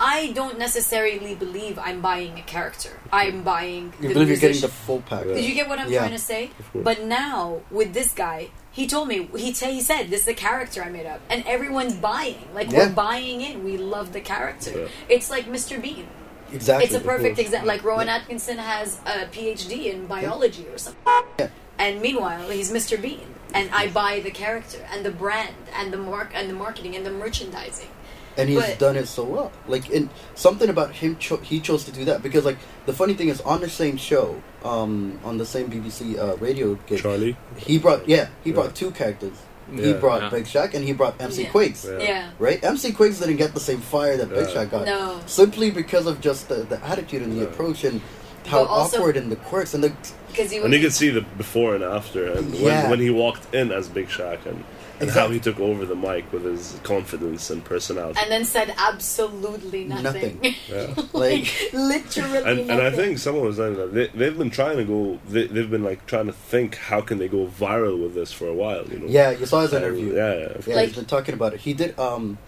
[0.00, 3.00] I don't necessarily believe I'm buying a character.
[3.12, 5.34] I'm buying you the believe you're getting the full package.
[5.36, 6.00] Did you get what I'm Yeah.
[6.00, 6.50] trying to say?
[6.74, 10.34] But now with this guy, he told me he t- he said this is the
[10.34, 12.48] character I made up, and everyone's buying.
[12.54, 12.78] Like Yeah.
[12.78, 13.62] we're buying in.
[13.64, 14.72] We love the character.
[14.76, 14.88] Yeah.
[15.08, 15.80] It's like Mr.
[15.80, 16.08] Bean.
[16.52, 16.84] Exactly.
[16.86, 17.68] It's a perfect example.
[17.68, 21.02] Like Rowan Atkinson has a PhD in biology or something,
[21.38, 21.48] Yeah.
[21.78, 23.00] and meanwhile he's Mr.
[23.00, 26.94] Bean, and I buy the character and the brand and the mark and the marketing
[26.96, 27.88] and the merchandising.
[28.36, 29.52] And he's But- done it so well.
[29.68, 33.14] Like, in something about him, cho- he chose to do that because, like, the funny
[33.14, 37.36] thing is, on the same show, um, on the same BBC uh, radio gig, Charlie.
[37.56, 38.54] he brought yeah, he Yeah.
[38.56, 39.36] brought two characters.
[39.74, 39.92] He Yeah.
[39.94, 40.28] brought Yeah.
[40.30, 41.48] Big Shaq and he brought MC Yeah.
[41.50, 41.86] Quakes.
[41.88, 41.98] Yeah.
[41.98, 42.30] Yeah.
[42.38, 42.62] Right?
[42.62, 44.54] MC Quakes didn't get the same fire that Big Yeah.
[44.64, 44.84] Shaq got.
[44.84, 45.20] No.
[45.26, 47.50] Simply because of just the, the attitude and the Yeah.
[47.50, 48.00] approach and
[48.46, 49.92] how also- awkward and the quirks and the
[50.28, 52.82] Because you, And you could see the before and after, and Yeah.
[52.82, 54.64] when, when he walked in as Big Shaq, and,
[55.00, 58.18] and how he took over the mic with his confidence and personality.
[58.22, 60.40] and then said absolutely nothing.
[60.42, 60.54] Nothing.
[60.68, 60.94] yeah.
[61.12, 62.70] like literally and, nothing.
[62.70, 65.18] and I think someone was saying that they, they've been trying to go.
[65.28, 68.46] They, they've been like trying to think how can they go viral with this for
[68.46, 68.84] a while.
[68.86, 69.06] You know.
[69.06, 70.14] yeah, you saw his So, interview.
[70.14, 70.44] Yeah, yeah.
[70.46, 71.60] of Yeah, Like- he's been talking about it.
[71.60, 71.98] He did.
[71.98, 72.38] Um,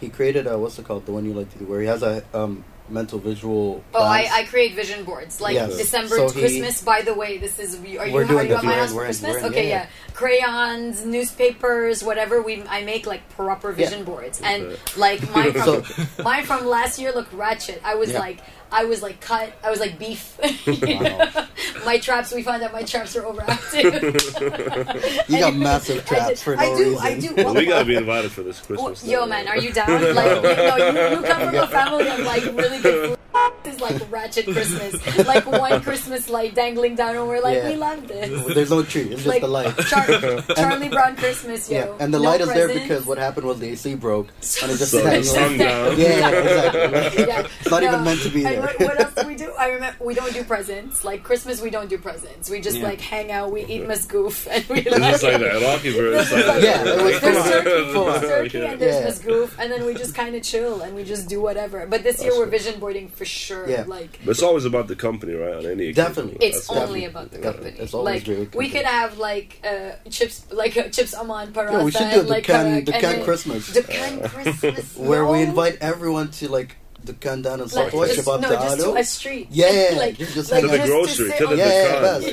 [0.00, 1.06] he created a what's it called?
[1.06, 3.82] The one you like to do, where he has a um mental visual.
[3.94, 4.28] Oh, I.
[4.30, 5.76] I create vision boards like Yes.
[5.76, 6.82] December So he- Christmas.
[6.82, 9.04] By the way, this is are you, We're are you doing at my house for
[9.04, 9.36] Christmas?
[9.36, 10.12] in, okay, yeah, yeah.
[10.12, 12.42] Crayons, newspapers, whatever.
[12.42, 14.04] We I make like proper vision Yeah.
[14.04, 14.76] boards, and Okay.
[14.96, 17.80] like mine So- from mine from last year look ratchet.
[17.84, 18.18] I was Yeah.
[18.20, 18.38] like
[18.74, 19.52] I was like cut.
[19.62, 20.38] I was like beef.
[20.66, 21.46] Wow.
[21.86, 22.32] my traps.
[22.32, 25.28] We found out my traps are overactive.
[25.28, 26.84] You got And- massive I traps did- for I no do.
[26.90, 27.06] reason.
[27.06, 27.34] I do.
[27.36, 29.10] Well, we gotta be invited for this Well, Christmas.
[29.10, 29.88] yo, man, are you down?
[30.14, 33.18] Like, you, no, you, you come from a family of like really good food.
[33.64, 37.70] This is like ratchet Christmas, like one Christmas light dangling down, and we're like, Yeah.
[37.70, 38.54] we love this.
[38.54, 39.02] There's no tree.
[39.02, 39.76] It's just Like the light.
[39.78, 41.78] Char- Charlie Brown Christmas, yo.
[41.78, 44.28] Yeah, and the No light is there because what happened was the AC broke,
[44.62, 45.58] and it just So hangs down.
[45.58, 47.24] Yeah, yeah, exactly.
[47.26, 47.46] Yeah.
[47.60, 48.63] It's not even meant to be there.
[48.64, 49.52] What, what else do we do?
[49.58, 51.04] I remember we don't do presents.
[51.04, 52.48] Like Christmas, we don't do presents.
[52.50, 52.84] We just Yeah.
[52.88, 56.30] like hang out, we eat masgoof, and we It's just like that Rocky verse.
[56.32, 58.22] Like, Like, Yeah, it was there's full- turkey, full- there's
[58.52, 59.08] turkey, and there's Yeah.
[59.32, 61.86] masgoof, and then we just kind of chill and we just do whatever.
[61.86, 63.68] But this year That's we're vision boarding for sure.
[63.68, 63.84] Yeah.
[63.86, 65.54] Like But it's always about the company, right?
[65.54, 65.94] On any occasion.
[65.94, 66.36] Definitely.
[66.46, 67.76] it's That's only definitely- about the Yeah, company.
[67.78, 71.72] it's always like really we could have like uh, chips, like uh, chips Oman Paratha.
[71.72, 74.96] Yeah, we should do and, the like, can, Karak, the can Christmas, The can Christmas,
[75.10, 78.48] where we invite everyone to like the can down in like, Savoy, just, Shabab no,
[78.50, 78.96] just to Dado.
[78.96, 79.48] a street.
[79.50, 82.24] Yeah, like, just- just To the grocery, sit to the on- Yeah, yeah, Dukkan, that's-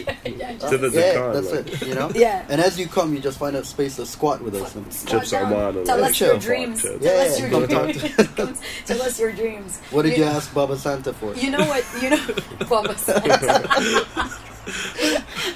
[0.62, 1.88] like, to the Yeah, Dukkan, that's like, it.
[1.88, 2.12] You know.
[2.16, 2.46] Yeah.
[2.50, 4.76] And as you come, you just find a space to squat with us.
[4.76, 5.54] And, squat Chips down.
[5.54, 6.82] Oman and Tell like us your dreams.
[6.82, 7.04] Chips.
[7.04, 8.62] Tell Yeah, us yeah, your dreams.
[8.86, 9.80] Tell us your dreams.
[9.92, 11.34] what did you, know- ask Baba Santa for?
[11.36, 11.84] You know what?
[12.02, 12.28] You know,
[12.70, 14.38] Baba Santa.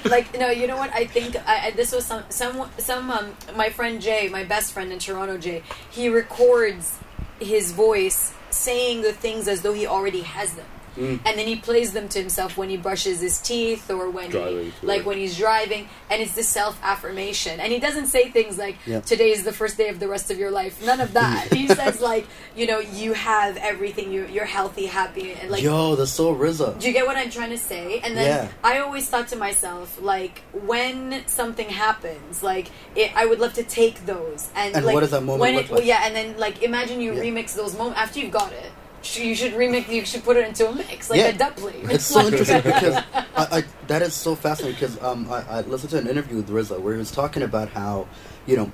[0.04, 0.92] like no, you know what?
[0.92, 4.72] I think I, I, this was some some some um, my friend Jay, my best
[4.72, 5.62] friend in Toronto, Jay.
[5.90, 6.98] He records
[7.40, 10.66] his voice saying the things as though he already has them.
[10.96, 11.20] Mm.
[11.24, 14.72] And then he plays them to himself when he brushes his teeth or when Driving
[14.80, 15.06] he, like work.
[15.06, 17.60] when he's driving, and it's the self affirmation.
[17.60, 19.00] And he doesn't say things like Yeah.
[19.00, 21.52] "Today is the first day of the rest of your life." None of that.
[21.52, 24.10] he says like, you know, you have everything.
[24.12, 26.78] You you're healthy, happy, and like Yo, that's so RZA.
[26.80, 28.00] do you get what I'm trying to say?
[28.00, 28.48] And then Yeah.
[28.64, 33.62] I always thought to myself, like, when something happens, like, it, I would love to
[33.62, 35.78] take those and, And like, what does that moment when look it, like?
[35.80, 37.22] well, yeah, and then like, imagine you Yeah.
[37.22, 38.70] remix those moments after you've got it.
[39.06, 39.88] Sh- You should remix.
[39.88, 41.26] You should put it into a mix, like Yeah.
[41.28, 41.88] a dumpling.
[41.90, 45.60] It's so Like- interesting because I, I, that is so fascinating because um, I, I
[45.62, 48.08] listened to an interview with RZA where he was talking about how,
[48.46, 48.72] you know,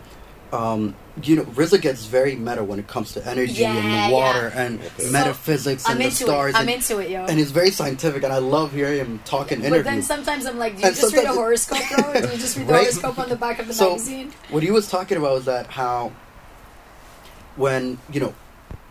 [0.53, 4.14] um, you know, RZA gets very meta when it comes to energy Yeah, and the
[4.14, 4.62] water yeah.
[4.62, 5.11] and Okay.
[5.11, 6.55] metaphysics I'm and the stars.
[6.55, 6.59] it.
[6.59, 7.25] I'm and, into it, yo.
[7.25, 10.59] and he's very scientific, and I love hearing him talk in but then sometimes I'm
[10.59, 12.12] like, do you And just read a horoscope, bro?
[12.12, 12.81] Do you just read the Right?
[12.83, 14.33] horoscope on the back of the So- magazine?
[14.51, 16.12] what he was talking about was that how
[17.57, 18.35] when you know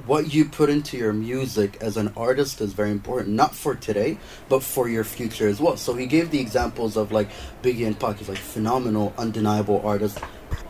[0.06, 4.18] what you put into your music as an artist is very important not for today
[4.50, 5.78] but for your future as well.
[5.78, 7.30] So he gave the examples of like
[7.62, 10.20] biggie and Pac he's like phenomenal undeniable artists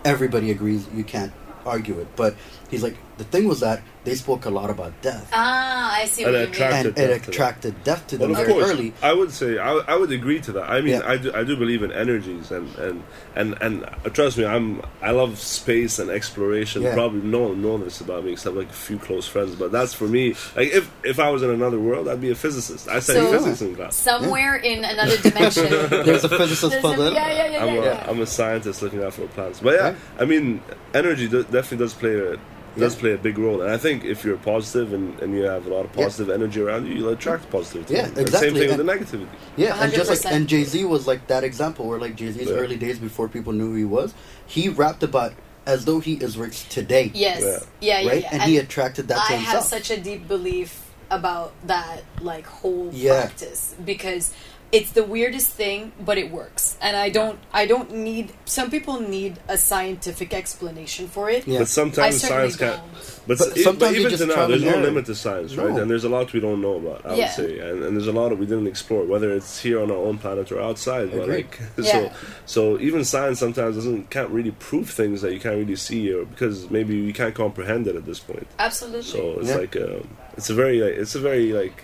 [0.06, 1.34] everybody agrees you can't
[1.66, 2.36] argue it but
[2.72, 6.24] he's like the thing was that they spoke a lot about death Ah, I see
[6.24, 7.04] And what it you attracted- mean.
[7.06, 7.34] and it death to them.
[7.34, 10.12] attracted death to Well, them of very course, early I would say I, I would
[10.12, 10.68] agree to that.
[10.72, 11.02] I mean, Yeah.
[11.14, 13.04] I do I do believe in energies and and
[13.36, 16.82] and and uh, trust me, I'm I love space and exploration.
[16.82, 16.96] Yeah.
[16.96, 19.54] Probably no one know this about me except like a few close friends.
[19.56, 20.30] But that's for me.
[20.56, 22.88] Like if if I was in another world, I'd be a physicist.
[22.88, 23.96] I study So- physics in class.
[23.96, 25.70] Somewhere in another dimension.
[26.08, 28.10] there's a physicist There's for a- them yeah, yeah, yeah, I'm yeah, a yeah.
[28.10, 29.60] am a scientist looking out for plants.
[29.60, 29.96] But yeah, Yeah.
[30.20, 30.62] I mean,
[30.96, 32.38] energy do, definitely does play a
[32.78, 33.00] does Yeah.
[33.02, 33.62] play a big role.
[33.62, 36.04] And I think if you're positive and, and you have a lot of Yeah.
[36.06, 37.96] positive energy around you, you'll attract positivity.
[37.96, 38.50] Yeah, And exactly.
[38.50, 39.28] Same thing with the negativity.
[39.58, 42.48] Yeah, and just like and Jay Z was like that example where like Jay Z's
[42.48, 42.56] Yeah.
[42.56, 44.14] early days before people knew who he was,
[44.46, 45.34] he rapped about
[45.66, 47.12] as though he is rich today.
[47.14, 47.42] Yes.
[47.42, 47.60] Yeah.
[47.82, 48.22] Yeah, yeah, right?
[48.24, 48.30] yeah.
[48.32, 49.56] And, he attracted that to I himself.
[49.56, 50.80] have such a deep belief
[51.12, 53.22] about that like whole Yeah.
[53.24, 54.32] practice because
[54.72, 59.00] it's the weirdest thing but it works and i don't i don't need some people
[59.00, 61.60] need a scientific explanation for it Yeah.
[61.60, 62.94] But sometimes certainly science don't can't.
[63.28, 64.82] But, But s- sometimes but even just to now, there's no error.
[64.84, 65.70] limit to science, right?
[65.72, 65.82] No.
[65.82, 67.06] And there's a lot we don't know about.
[67.06, 67.26] I Yeah.
[67.26, 69.92] would say, and, and there's a lot that we didn't explore, whether it's here on
[69.92, 71.12] our own planet or outside.
[71.12, 71.46] But Agreed.
[71.46, 71.92] like, Yeah.
[71.92, 72.12] so
[72.46, 76.26] so even science sometimes doesn't can't really prove things that you can't really see, or
[76.26, 78.48] because maybe you can't comprehend it at this point.
[78.58, 79.58] absolutely So it's Yeah.
[79.58, 80.08] like um,
[80.38, 81.84] it's a very like, it's a very like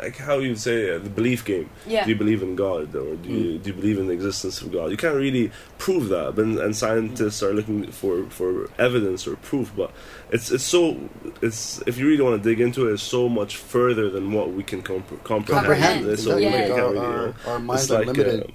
[0.00, 1.70] like how you say uh, the belief game.
[1.86, 2.04] Yeah.
[2.04, 4.72] Do you believe in God or do you do you believe in the existence of
[4.72, 4.90] God?
[4.90, 9.72] You can't really prove that, but and scientists are looking for for evidence or proof.
[9.76, 9.92] But
[10.30, 10.98] it's it's so
[11.42, 14.52] it's if you really want to dig into it, it's so much further than what
[14.52, 15.66] we can comp- comprehend.
[15.66, 16.50] Comprehend, It's so Yeah.
[16.68, 17.34] can't Our- really, you our- know.
[17.46, 18.46] our minds it's are like limited uh,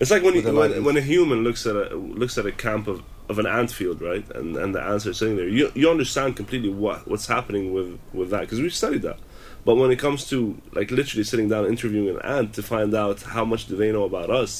[0.00, 2.86] it's like when you when, when a human looks at a looks at a camp
[2.86, 5.48] of, of an ant field, right, and and the ants are sitting there.
[5.48, 9.18] You you understand completely what what's happening with with that because we've studied that.
[9.68, 10.38] But when it comes to
[10.78, 14.04] like literally sitting down interviewing an ant to find out how much do they know
[14.12, 14.50] about us,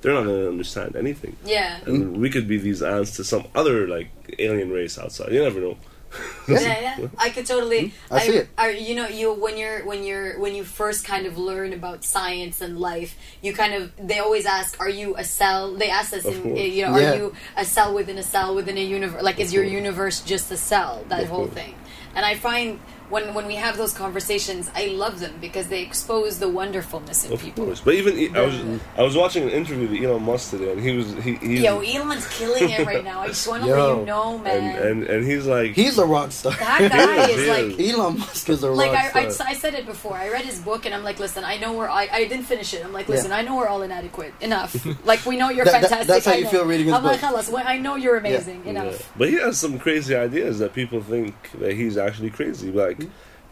[0.00, 1.36] they're not going to understand anything.
[1.56, 4.08] yeah And we could be these ants to some other like
[4.46, 5.28] alien race outside.
[5.34, 5.76] You never know.
[6.48, 7.08] yeah, yeah.
[7.26, 7.82] I could totally.
[8.08, 8.14] Hmm?
[8.14, 8.48] I see it.
[8.58, 11.98] I, you know, you when you're when you're when you first kind of learn about
[12.16, 13.12] science and life,
[13.44, 16.82] you kind of they always ask, "Are you a cell?" They ask us, in, you
[16.84, 17.12] know, Yeah.
[17.12, 17.26] are you
[17.64, 19.22] a cell within a cell within a universe?
[19.28, 20.94] Like, is your universe just a cell?
[21.10, 21.58] That Of whole course.
[21.58, 21.74] thing.
[22.16, 22.68] And I find
[23.10, 27.32] when when we have those conversations, I love them because they expose the wonderfulness in
[27.32, 27.66] Of people.
[27.66, 28.54] course, but even I was
[28.96, 31.80] I was watching an interview with Elon Musk today, and he was he he's, Yo,
[31.80, 33.20] Elon's killing it right now.
[33.20, 34.76] I just want to let you know, man.
[34.76, 36.52] and, and and he's like He's a rock star.
[36.52, 39.46] that guy He is is, like Elon Musk is a like rock I, I, star.
[39.48, 40.14] I said it before.
[40.14, 42.74] I read his book and I'm like, listen, I know we're I, I didn't finish
[42.74, 42.84] it.
[42.84, 43.36] I'm like, listen, Yeah.
[43.38, 44.34] I know we're all inadequate.
[44.40, 44.84] Enough.
[45.06, 46.08] like we know you're That- that- fantastic.
[46.08, 46.50] that's how I you know.
[46.50, 47.30] feel reading his I'm like, book.
[47.30, 48.62] "Khalas, well, I know you're amazing.
[48.64, 48.70] Yeah.
[48.70, 49.12] Enough.
[49.16, 52.70] But he has some crazy ideas that people think that he's actually crazy.
[52.72, 52.95] Like,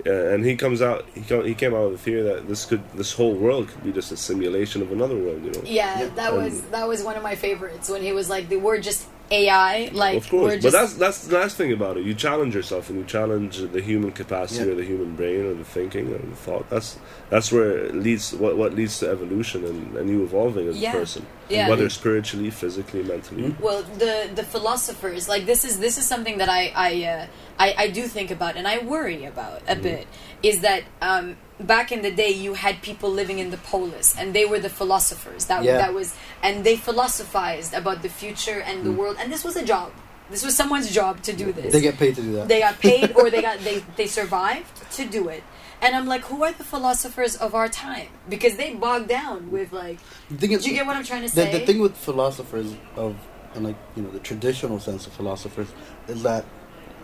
[0.06, 2.64] uh, and he comes out, he come, he came out with a theory that this
[2.64, 5.44] could, this whole world could be just a simulation of another world.
[5.44, 5.62] You know.
[5.64, 8.80] Yeah, that was that was one of my favorites when he was like, the we're
[8.80, 9.90] just AI.
[9.92, 12.04] Like Of course, we're but that's that's the nice thing about it.
[12.04, 14.72] You challenge yourself, and you challenge the human capacity, Yeah.
[14.72, 16.68] or the human brain, or the thinking, or the thought.
[16.70, 16.98] That's
[17.30, 18.32] that's where it leads.
[18.34, 20.90] What what leads to evolution and, and you evolving as Yeah.
[20.90, 21.68] a person, Yeah.
[21.68, 23.54] whether spiritually, physically, mentally.
[23.60, 27.26] well the the philosophers like this is this is something that I I uh,
[27.58, 30.06] I, I do think about and I worry about a bit
[30.44, 34.34] is that um, back in the day you had people living in the polis and
[34.34, 35.46] they were the philosophers.
[35.46, 35.78] That Yeah.
[35.78, 39.64] that was and they philosophized about the future and the world and this was a
[39.64, 39.90] job.
[40.30, 41.72] This was someone's job to do this.
[41.72, 42.48] They get paid to do that.
[42.48, 45.42] they got paid or they got they they survived to do it.
[45.82, 48.08] And I'm like who are the philosophers of our time?
[48.28, 49.98] Because they bogged down with like
[50.30, 51.52] The do you get what I'm trying to the, say?
[51.58, 53.16] the thing with philosophers of
[53.54, 55.68] and like you know the traditional sense of philosophers
[56.08, 56.44] is that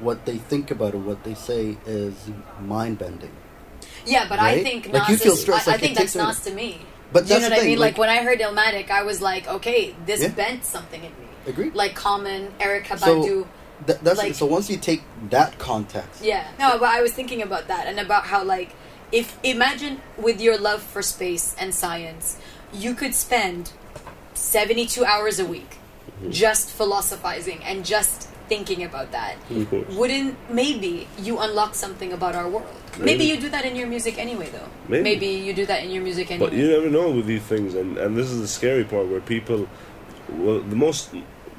[0.01, 2.15] what they think about or what they say is
[2.61, 3.31] mind bending.
[4.07, 6.51] Yeah, but I think Like, Nas you feel stressed, I, I think that's Nas to
[6.53, 6.81] me.
[7.13, 7.79] But you know what I mean?
[7.79, 10.29] Like, like- when I heard Illmatic, I was like, okay, this Yeah.
[10.29, 11.27] bent something in me.
[11.47, 11.71] Agree.
[11.71, 13.47] Like Common, Erykah So Badu.
[13.87, 16.45] th- that's like- so once you take that context, Yeah.
[16.59, 18.71] No, but I was thinking about that and about how like
[19.13, 22.37] if imagine with your love for space and science,
[22.73, 23.73] you could spend
[24.35, 25.77] 72 hours a week
[26.21, 26.31] Mm-hmm.
[26.33, 29.37] just philosophizing and just thinking about that.
[29.49, 29.97] Mm-hmm.
[29.97, 32.77] Wouldn't maybe you unlock something about our world?
[32.99, 33.25] Maybe, Maybe.
[33.31, 34.69] you do that in your music anyway though.
[34.89, 35.27] Maybe.
[35.27, 36.51] you do that in your music anyway.
[36.51, 39.21] But you never know with these things, and, and this is the scary part where
[39.21, 39.69] people,
[40.29, 41.15] well, the most,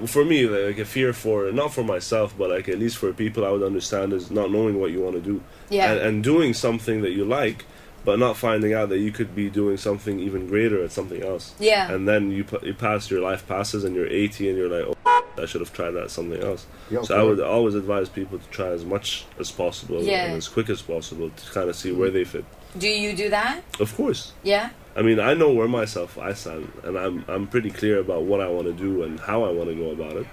[0.06, 3.46] for me, like a fear for, not for myself, but like at least for people
[3.46, 5.42] I would understand is not knowing what you want to do.
[5.70, 5.94] Yeah.
[5.94, 7.66] And, and doing something that you like,
[8.06, 11.54] but not finding out that you could be doing something even greater at something else.
[11.60, 11.92] Yeah.
[11.92, 14.96] And then you, pu- you pass, your life passes, and you're 80, and you're like,
[15.06, 16.66] oh, I should have tried that something else.
[16.90, 20.26] Yeah, so I would always advise people to try as much as possible Yeah.
[20.26, 22.46] and as quick as possible to kind of see where they fit.
[22.78, 23.62] Do you do that?
[23.80, 24.34] Of course.
[24.44, 24.70] Yeah.
[24.96, 28.42] I mean, I know where myself I stand, and I'm I'm pretty clear about what
[28.42, 30.28] I want to do and how I want to go about it,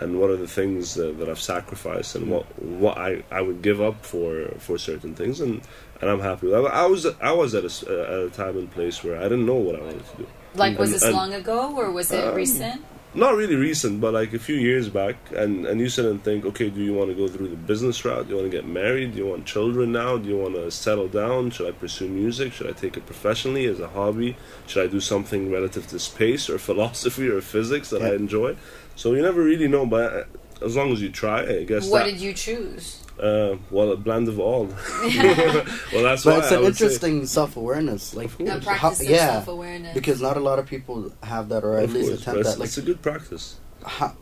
[0.00, 3.62] and what are the things that, that I've sacrificed and what what I, I would
[3.62, 5.60] give up for for certain things, and,
[6.00, 6.72] and I'm happy with that.
[6.72, 9.24] I was I was at a, s- uh, at a time and place where I
[9.24, 10.26] didn't know what I wanted to do.
[10.54, 12.82] Like, was And- this and- long ago or was it Um, recent?
[13.14, 16.44] Not really recent, but like a few years back, and and you sit and think,
[16.44, 18.24] okay, do you want to go through the business route?
[18.26, 19.12] Do you want to get married?
[19.12, 20.18] Do you want children now?
[20.18, 21.50] Do you want to settle down?
[21.50, 22.52] Should I pursue music?
[22.52, 24.36] Should I take it professionally as a hobby?
[24.66, 28.56] Should I do something relative to space or philosophy or physics that I enjoy?
[28.98, 31.88] So you never really know, but uh, as long as you try, it, I guess.
[31.88, 33.04] What that, did you choose?
[33.18, 34.64] Uh, well, a blend of all.
[35.02, 38.90] well, that's but why it's I an would say- interesting self awareness, like A how-
[38.90, 39.94] of yeah, self-awareness.
[39.94, 42.58] because not a lot of people have that, or at Of least course, attempt that.
[42.58, 43.60] Like, it's a good practice.
[43.86, 44.16] how,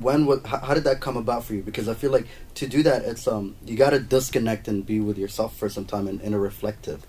[0.00, 2.66] when what how, how did that come about for you because i feel like to
[2.66, 6.06] do that it's um you got to disconnect and be with yourself for some time
[6.06, 7.06] and inner reflective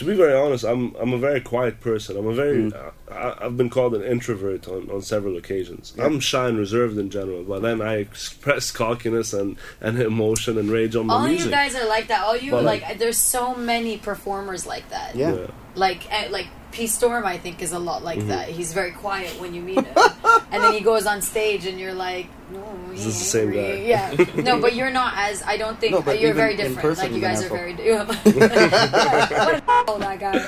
[0.00, 2.16] To be very honest, I'm I'm a very quiet person.
[2.16, 2.92] I'm a very Mm.
[3.10, 5.92] I, I've been called an introvert on, on several occasions.
[5.94, 6.06] Yeah.
[6.06, 10.70] I'm shy and reserved in general, but then I express cockiness and, and emotion and
[10.70, 11.44] rage on my All music.
[11.46, 12.22] you guys are like that.
[12.22, 15.16] All you But, like, like- there's so many performers like that.
[15.16, 15.34] Yeah.
[15.34, 15.46] yeah.
[15.74, 18.28] Like, eh, like P Storm, I think is a lot like Mhm.
[18.28, 18.48] that.
[18.48, 19.96] He's very quiet when you meet him,
[20.52, 23.50] and then he goes on stage, and you're like, no, Is he this the same
[23.52, 23.74] guy?
[23.86, 25.42] Yeah, no, but you're not as.
[25.42, 26.80] I don't think No, but you're very different.
[26.80, 27.58] person, like you guys are asshole.
[27.58, 27.72] very.
[28.34, 30.38] what a asshole, that guy.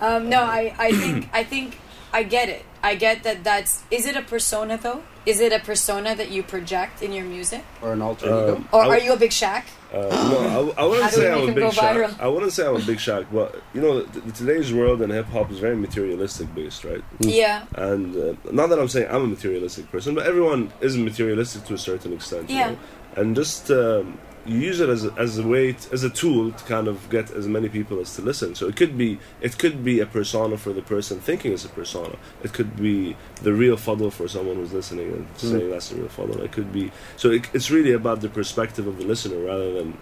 [0.00, 1.78] Um, no, I, I think, I think,
[2.12, 2.64] I get it.
[2.82, 3.42] I get that.
[3.44, 3.82] That's.
[3.90, 5.02] Is it a persona though?
[5.26, 8.82] Is it a persona that you project in your music, or an alter ego or
[8.82, 9.64] I are you a big Shaq?
[9.92, 11.96] Uh, no, I, w- I How wouldn't say I'm a big go shock.
[11.96, 12.20] viral?
[12.20, 15.26] I wouldn't say I'm a big Shaq, but you know, th- today's world and hip
[15.26, 17.02] hop is very materialistic based, right?
[17.20, 17.64] Yeah.
[17.76, 21.74] And uh, not that I'm saying I'm a materialistic person, but everyone is materialistic to
[21.74, 22.50] a certain extent.
[22.50, 22.70] you Yeah.
[22.70, 22.78] know?
[23.16, 26.52] And just um, you use it as a, as a way t- as a tool
[26.52, 28.54] to kind of get as many people as to listen.
[28.54, 31.68] So it could be it could be a persona for the person thinking it's a
[31.68, 32.16] persona.
[32.42, 35.46] It could be the real Fadl for someone who's listening and hmm.
[35.50, 36.38] saying that's the real Fadl.
[36.40, 39.98] It could be so it, it's really about the perspective of the listener rather than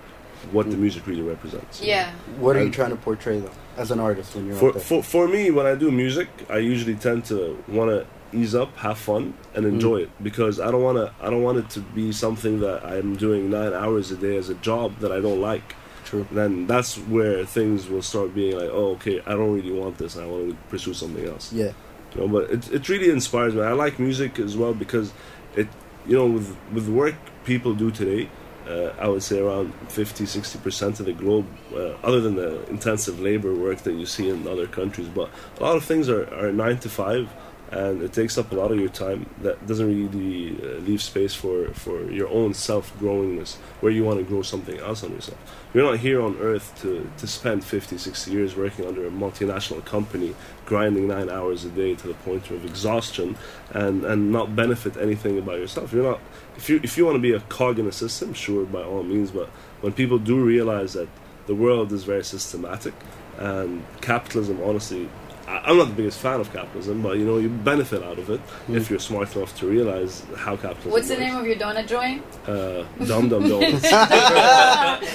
[0.53, 0.83] what the hmm.
[0.83, 1.81] music really represents.
[1.81, 2.13] Yeah.
[2.39, 4.75] What are you And- trying to portray though, as an artist when you're For, out
[4.75, 4.83] there?
[4.83, 8.77] for for me, when I do music, I usually tend to want to ease up,
[8.77, 11.13] have fun, and enjoy it because I don't want to.
[11.25, 14.49] I don't want it to be something that I'm doing nine hours a day as
[14.49, 15.75] a job that I don't like.
[16.05, 16.27] True.
[16.31, 20.17] Then that's where things will start being like, oh, okay, I don't really want this.
[20.17, 21.53] I want to pursue something else.
[21.53, 21.73] Yeah.
[22.15, 23.63] You know, but it it really inspires me.
[23.63, 25.13] I like music as well because
[25.57, 25.69] it,
[26.07, 28.29] you know, with with work people do today.
[28.69, 33.21] Uh, I would say around 50 60% of the globe, uh, other than the intensive
[33.21, 35.07] labor work that you see in other countries.
[35.07, 35.29] But
[35.61, 37.29] a lot of things are, are 9 to 5,
[37.75, 41.35] and it takes up a lot of your time that doesn't really uh, leave space
[41.35, 45.39] for, for your own self growingness, where you want to grow something else on yourself.
[45.75, 49.85] You're not here on earth to, to spend 50, 60 years working under a multinational
[49.85, 53.37] company, grinding nine hours a day to the point of exhaustion,
[53.71, 55.93] and, and not benefit anything about yourself.
[55.93, 56.21] You're not
[56.57, 59.03] if you if you want to be a cog in a system, sure, by all
[59.03, 59.33] means.
[59.33, 59.49] But
[59.81, 61.09] when people do realize that
[61.47, 62.95] the world is very systematic,
[63.39, 65.09] and capitalism, honestly,
[65.47, 68.41] I'm not the biggest fan of capitalism, but you know you benefit out of it
[68.69, 70.91] if you're smart enough to realize how capitalism.
[70.93, 71.21] What's the works.
[71.27, 72.23] name of your donut joint?
[72.47, 73.83] Uh, dum dum donuts.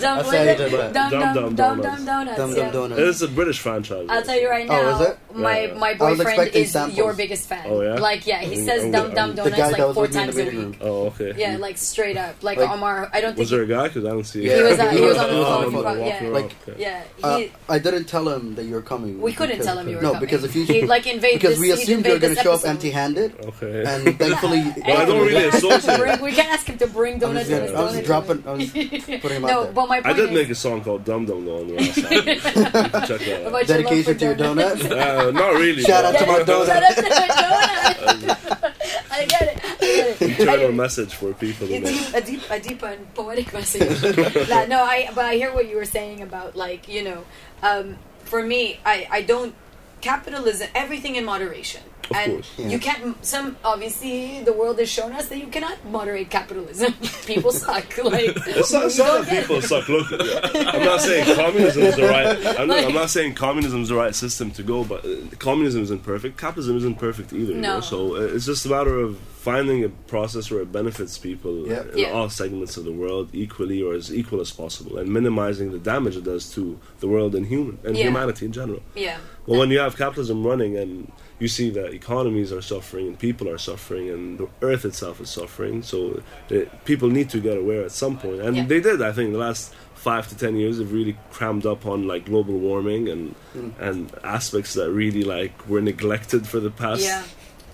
[0.00, 0.72] Dum, I what say is it, it?
[0.72, 2.36] but- Dum Dum Dum Dum Dum Donuts.
[2.36, 3.00] Dum Dum Donuts.
[3.00, 4.06] it's a British franchise.
[4.08, 5.18] I'll tell you right now, Oh, is it?
[5.34, 5.74] my Yeah.
[5.74, 6.96] my boyfriend is samples.
[6.98, 7.64] your biggest fan.
[7.66, 7.94] Oh, yeah?
[7.94, 9.14] Like yeah, he I'm- says I'm Dum.
[9.14, 10.52] Dum Donuts like four with me in times a week.
[10.52, 10.76] room.
[10.80, 11.32] Oh, okay.
[11.36, 12.42] Yeah, like straight up.
[12.42, 13.88] Like, Like- Omar, I don't think Was there a guy?
[13.88, 14.46] Because I don't see.
[14.46, 14.56] Yeah.
[14.56, 15.64] he was he was on the phone.
[15.64, 17.02] on the for- phone, yeah, walking around, Like, yeah.
[17.22, 19.20] Uh, I didn't tell him that you were coming.
[19.22, 20.20] We couldn't because- tell him you were no, coming.
[20.28, 22.30] because if you He'd, like invade because this, we he'd assumed you were invade going
[22.30, 22.70] to this show up episode.
[22.70, 23.84] empty-handed, Okay.
[23.86, 25.98] and thankfully, But I don't really can't ask him to associate.
[25.98, 27.48] bring- We can't ask him to bring I was, donuts.
[27.48, 28.44] gonna- in his I was donut dropping.
[28.46, 29.72] I was putting him out No, there.
[29.72, 31.74] but my I point did is, make a song called Dum Dum Though on the
[31.74, 32.12] last album.
[32.26, 33.46] You can check that out.
[33.46, 34.82] about your love Dedication for to your donuts.
[34.82, 35.28] donut.
[35.28, 35.82] Uh, not really.
[35.82, 36.66] Shout out to my donut.
[36.66, 38.72] Shout out to my donut.
[39.14, 39.58] I get it.
[39.64, 40.38] I get it.
[40.38, 41.66] internal message for people.
[41.66, 44.02] a who deep, a deep, a deep and poetic message.
[44.48, 47.24] Nah, no, I, but I hear what you were saying about like you know,
[47.62, 47.96] um,
[48.32, 49.54] for me, I, I don't
[50.00, 51.82] capitalism, everything in moderation.
[52.10, 52.50] Of and course.
[52.58, 52.68] Yeah.
[52.68, 53.24] you can't.
[53.24, 56.92] Some obviously, the world has shown us that you cannot moderate capitalism.
[57.26, 57.84] People suck.
[58.04, 59.40] Like It's not, it's not that it.
[59.42, 59.88] people suck.
[59.88, 60.06] Look,
[60.74, 62.58] I'm not saying communism is the right.
[62.58, 65.82] I'm not, I'm not saying communism is the right system to go, but uh, communism
[65.82, 66.36] isn't perfect.
[66.38, 67.52] Capitalism isn't perfect either.
[67.52, 67.74] You No.
[67.74, 67.80] know?
[67.80, 71.82] So uh, it's just a matter of finding a process where it benefits people Yeah.
[71.92, 72.10] in Yeah.
[72.12, 76.16] all segments of the world equally or as equal as possible, and minimizing the damage
[76.16, 78.04] it does to the world and human and Yeah.
[78.04, 78.82] humanity in general.
[78.94, 79.18] Yeah.
[79.46, 81.10] Well, when you have capitalism running and
[81.40, 85.30] you see that economies are suffering and people are suffering and the earth itself is
[85.30, 88.66] suffering, so uh, people need to get aware at some point, and Yeah.
[88.66, 89.02] they did.
[89.02, 92.58] I think the last five to ten years have really crammed up on like global
[92.58, 93.34] warming and
[93.78, 97.22] and aspects that really like were neglected for the past Yeah.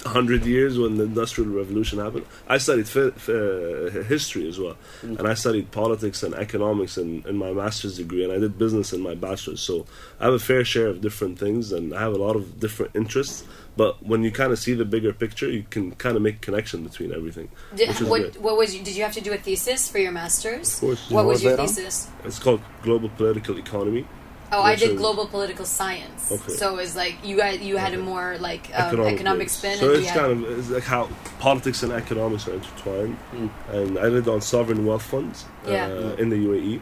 [0.04, 2.24] hundred years when the industrial revolution happened.
[2.46, 7.52] I studied uh, history as well, and I studied politics and economics in, in my
[7.52, 9.61] master's degree, and I did business in my bachelor's.
[9.61, 9.87] So
[10.20, 12.94] I have a fair share of different things, and I have a lot of different
[12.94, 13.44] interests.
[13.80, 16.78] But when you kind of see the bigger picture, you can kind of make connection
[16.88, 17.48] between everything.
[17.76, 18.40] Did, which is what, great.
[18.46, 20.66] what was you, did you have to do a thesis for your masters?
[20.74, 21.02] Of course.
[21.10, 21.68] What What was was your that on?
[21.68, 21.96] thesis?
[22.28, 24.04] It's called global political economy,
[24.50, 26.22] Oh, I did is- global political science.
[26.36, 26.52] Okay.
[26.60, 29.58] So it's like you guys you had a more like um, economic, base.
[29.58, 29.76] spin.
[29.78, 31.02] So it's kind of it's like how
[31.38, 33.16] politics and economics are intertwined.
[33.34, 33.50] Mm.
[33.76, 35.88] And I did on sovereign wealth funds uh, Yeah.
[35.90, 36.20] Mm-hmm.
[36.22, 36.74] in the UAE,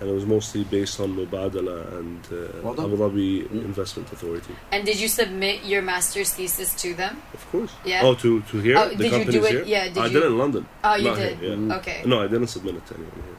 [0.00, 3.64] and it was mostly based on Mubadala and uh, Abu Dhabi Mm.
[3.64, 4.54] Investment Authority.
[4.72, 7.22] And did you submit your master's thesis to them?
[7.34, 7.72] Of course.
[7.84, 8.00] Yeah.
[8.04, 9.64] Oh, to to here, Oh, the did you do it- here.
[9.66, 10.66] yeah, did I you- did it in London.
[10.84, 11.38] Oh, you Not did.
[11.38, 11.76] here, yeah.
[11.78, 12.02] Okay.
[12.06, 13.38] No, I didn't submit it to anyone here.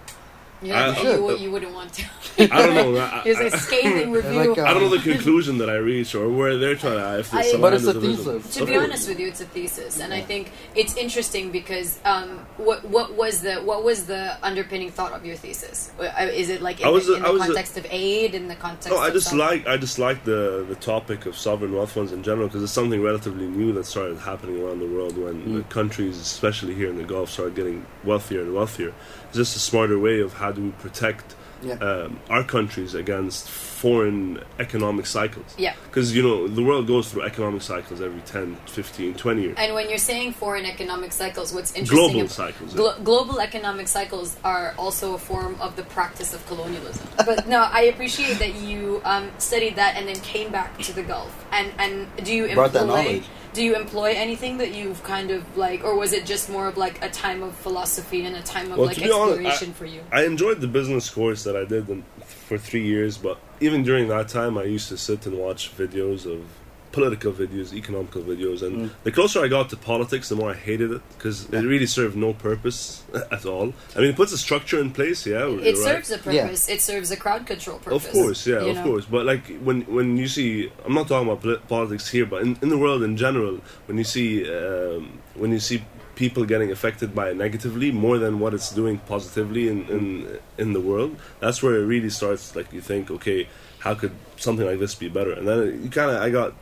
[0.61, 2.03] You, I- you, I- you wouldn't want to.
[2.39, 2.97] I don't know.
[3.01, 4.31] I, It was scathing review.
[4.49, 7.19] like, uh, I don't know the conclusion that I reached or where they're trying to.
[7.19, 8.41] If I- it's But it's a aligned with the vision.
[8.41, 8.55] thesis.
[8.55, 12.45] to be honest with you, it's a thesis, and I think it's interesting because um,
[12.57, 15.91] what what was the what was the underpinning thought of your thesis?
[15.99, 17.77] Uh, Is it like in, I was the, a- in I the was a- context
[17.77, 18.89] of aid, in the context?
[18.89, 21.93] No, I of just some- like I just like the the topic of sovereign wealth
[21.93, 25.55] funds in general because it's something relatively new that started happening around the world when
[25.55, 28.93] the countries, especially here in the Gulf, started getting wealthier and wealthier.
[29.31, 31.75] It's just a smarter way of how do we protect Yeah.
[31.75, 35.45] um, our countries against foreign economic cycles.
[35.57, 35.73] Yeah.
[35.85, 39.55] Because you know the world goes through economic cycles every 10, 15, 20 years.
[39.57, 41.97] And when you're saying foreign economic cycles, what's interesting?
[41.97, 42.73] Global ab- cycles.
[42.73, 47.07] Glo- global economic cycles are also a form of the practice of colonialism.
[47.25, 51.03] But no, I appreciate that you um, studied that and then came back to the
[51.03, 51.31] Gulf.
[51.53, 51.93] And and
[52.25, 53.03] do you Brought that employ?
[53.03, 53.25] knowledge.
[53.53, 56.77] Do you employ anything that you've kind of like, or was it just more of
[56.77, 59.73] like a time of philosophy and a time of Well, like be honest, exploration I-
[59.73, 60.01] for you?
[60.11, 64.27] I enjoyed the business course that I did for three years, but even during that
[64.29, 66.45] time, I used to sit and watch videos of
[66.91, 68.89] political videos, economical videos, and Mm.
[69.03, 72.15] the closer I got to politics, the more I hated it because it really served
[72.15, 73.73] no purpose at all.
[73.95, 75.47] I mean, it puts a structure in place, yeah.
[75.47, 75.77] you're It right.
[75.77, 76.43] serves a Yeah.
[76.43, 76.67] purpose.
[76.69, 78.05] It serves a crowd control purpose.
[78.05, 78.83] Of course, yeah, of know?
[78.83, 79.05] course.
[79.05, 82.69] But like when when you see, I'm not talking about politics here, but in, in
[82.69, 85.83] the world in general, when you see um, when you see
[86.15, 90.27] people getting affected by it negatively more than what it's doing positively in in
[90.57, 92.55] in the world, that's where it really starts.
[92.55, 93.47] Like you think, okay,
[93.79, 95.31] how could something like this be better?
[95.31, 96.53] And then you kind of, I got,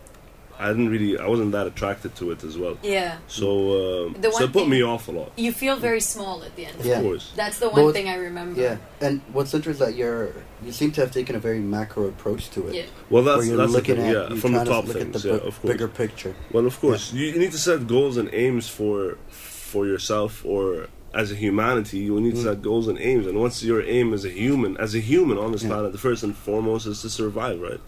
[0.62, 2.78] I didn't really, I wasn't that attracted to it as well.
[2.84, 3.18] Yeah.
[3.28, 5.32] So, um, The so it put thing- me off a lot.
[5.38, 6.80] You feel very small at the end.
[6.82, 7.00] Of Yeah.
[7.00, 7.04] It.
[7.04, 7.32] course.
[7.36, 8.60] That's the one what- thing I remember.
[8.60, 10.34] Yeah, and what's interesting is that you're
[10.66, 12.76] you seem to have taken a very macro approach to it.
[12.76, 12.84] Yeah.
[13.10, 15.16] Well, that's you're that's the looking thing, at yeah, from the trying to look things,
[15.16, 15.72] at the yeah, of course.
[15.72, 16.36] bigger picture.
[16.52, 20.88] Well, of course, you, you need to set goals and aims for for yourself or
[21.14, 22.00] as a humanity.
[22.00, 23.26] You need to set goals and aims.
[23.26, 24.76] And what's your aim as a human?
[24.78, 25.70] As a human on this Yeah.
[25.70, 27.80] planet, the first and foremost is to survive, right?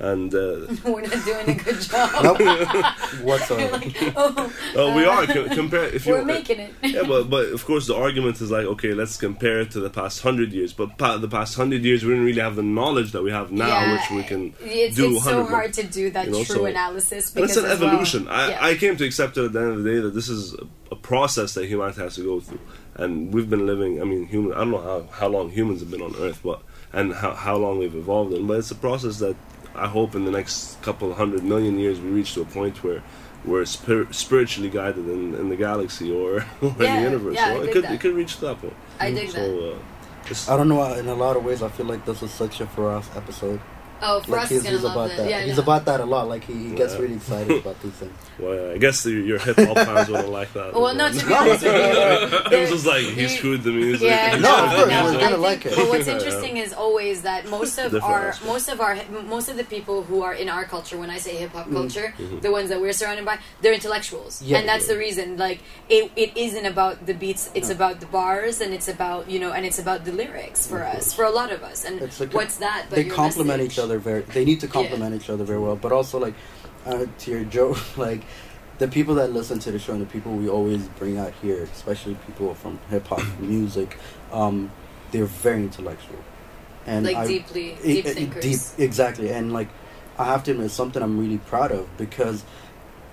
[0.00, 2.22] And uh, We're not doing a good job.
[2.22, 2.38] Nope.
[3.22, 3.78] Whatsoever.
[3.78, 6.72] like, oh, oh, we are co- compare if you we're making it.
[6.82, 9.90] yeah, but but of course the argument is like okay, let's compare it to the
[9.90, 10.72] past hundred years.
[10.72, 13.50] But pa- the past hundred years, we didn't really have the knowledge that we have
[13.50, 15.16] now, Yeah, which we can It's, do.
[15.16, 17.66] it's so 100 hard to do that you know, true so- analysis And because it's
[17.66, 18.28] an as well- evolution.
[18.28, 18.64] I, yeah.
[18.66, 20.66] I came to accept it at the end of the day that this is a,
[20.92, 22.60] a process that humanity has to go through,
[22.94, 24.00] and we've been living.
[24.00, 24.52] I mean, human.
[24.52, 27.56] I don't know how, how long humans have been on Earth, but and how how
[27.56, 28.46] long we've evolved in.
[28.46, 29.34] But it's a process that
[29.74, 33.02] I hope in the next couple hundred million years we reach to a point where
[33.44, 37.34] we're spir- spiritually guided in, in the galaxy or, or in the universe.
[37.34, 37.92] yeah, I it could that.
[37.92, 38.74] it could reach that point.
[38.98, 39.74] I dig so, that.
[39.74, 39.78] Uh,
[40.52, 40.82] I don't know.
[40.94, 43.60] In a lot of ways, I feel like this was such a for us episode.
[44.00, 45.16] Oh, for Like us, he's, he's love about it.
[45.16, 45.28] that.
[45.30, 45.62] Yeah, he's yeah.
[45.62, 46.28] about that a lot.
[46.28, 47.00] Like he, he gets Yeah.
[47.00, 48.12] really excited about these things.
[48.38, 50.72] well, I guess the, your hip hop fans wouldn't like that.
[50.74, 53.72] Well, no, to be honest with you, it was just like he you- screwed the
[53.72, 54.08] music.
[54.08, 55.74] Yeah, No, of course, no, we're I gonna like it.
[55.74, 58.46] But what's interesting is always that most of our aspects.
[58.46, 58.96] most of our
[59.26, 61.54] most of the people who are in our culture, when I say hip Mm.
[61.54, 62.40] hop culture, Mm-hmm.
[62.40, 64.58] the ones that we're surrounded by, they're intellectuals, Yeah.
[64.58, 65.36] and that's the reason.
[65.38, 67.74] Like it, it isn't about the beats; it's No.
[67.74, 71.12] about the bars, and it's about you know, and it's about the lyrics for us,
[71.12, 71.84] for a lot of us.
[71.84, 72.86] And It's like what's that?
[72.90, 74.20] But they your complement each other very.
[74.22, 75.76] They need to complement each other very well.
[75.76, 76.34] But also, like
[76.84, 78.22] uh, to your joke, like
[78.78, 81.62] the people that listen to the show and the people we always bring out here,
[81.72, 83.96] especially people from hip hop music,
[84.32, 84.70] um,
[85.12, 86.18] they're very intellectual.
[86.86, 88.72] And like I, deeply, it- deep thinkers.
[88.72, 89.30] deep, exactly.
[89.30, 89.68] And like,
[90.18, 92.44] I have to admit, it's something I'm really proud of because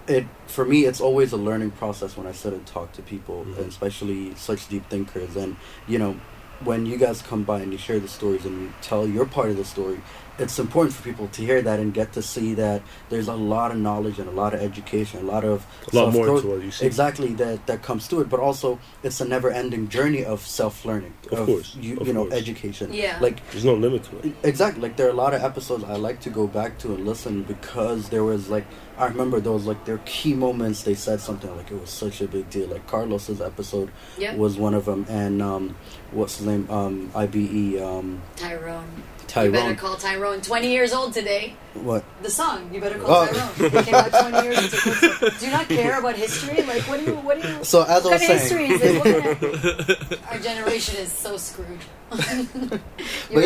[0.07, 3.43] it for me it's always a learning process when I sit and talk to people,
[3.45, 3.57] Mhm.
[3.57, 5.35] and especially such deep thinkers.
[5.35, 5.55] And
[5.87, 6.15] you know,
[6.63, 9.49] when you guys come by and you share the stories and you tell your part
[9.49, 9.99] of the story,
[10.37, 13.71] it's important for people to hear that and get to see that there's a lot
[13.71, 16.47] of knowledge and a lot of education, a lot of A lot more self-growth- to
[16.49, 16.85] what you see.
[16.85, 18.29] exactly that that comes to it.
[18.29, 22.33] But also, it's a never-ending journey of self-learning, Of course, you, of you know, course.
[22.41, 22.93] education.
[22.93, 23.17] Yeah.
[23.21, 24.33] like There's no limit to it.
[24.43, 24.81] Exactly.
[24.81, 27.43] Like there are a lot of episodes I like to go back to and listen
[27.43, 28.65] because there was like
[28.97, 30.83] I remember there was like their key moments.
[30.83, 32.67] They said something like it was such a big deal.
[32.67, 35.75] Like Carlos's episode yeah, was one of them, and um,
[36.11, 36.65] what's his name?
[36.69, 37.81] Um, IBE.
[37.81, 39.03] Um, Tyrone.
[39.35, 40.39] You better call Tyrone.
[40.41, 41.55] Twenty years old today.
[41.73, 42.03] What?
[42.21, 42.69] The song.
[42.73, 43.27] You better call Oh.
[43.27, 43.73] Tyrone.
[43.73, 45.29] It came out twenty years ago.
[45.39, 46.61] Do you not care about history?
[46.63, 47.15] Like, what do you?
[47.15, 47.63] What do you?
[47.63, 48.95] So as what I was kind of history saying, is this?
[49.03, 51.79] What kind of- our generation is so screwed.
[52.09, 52.81] but better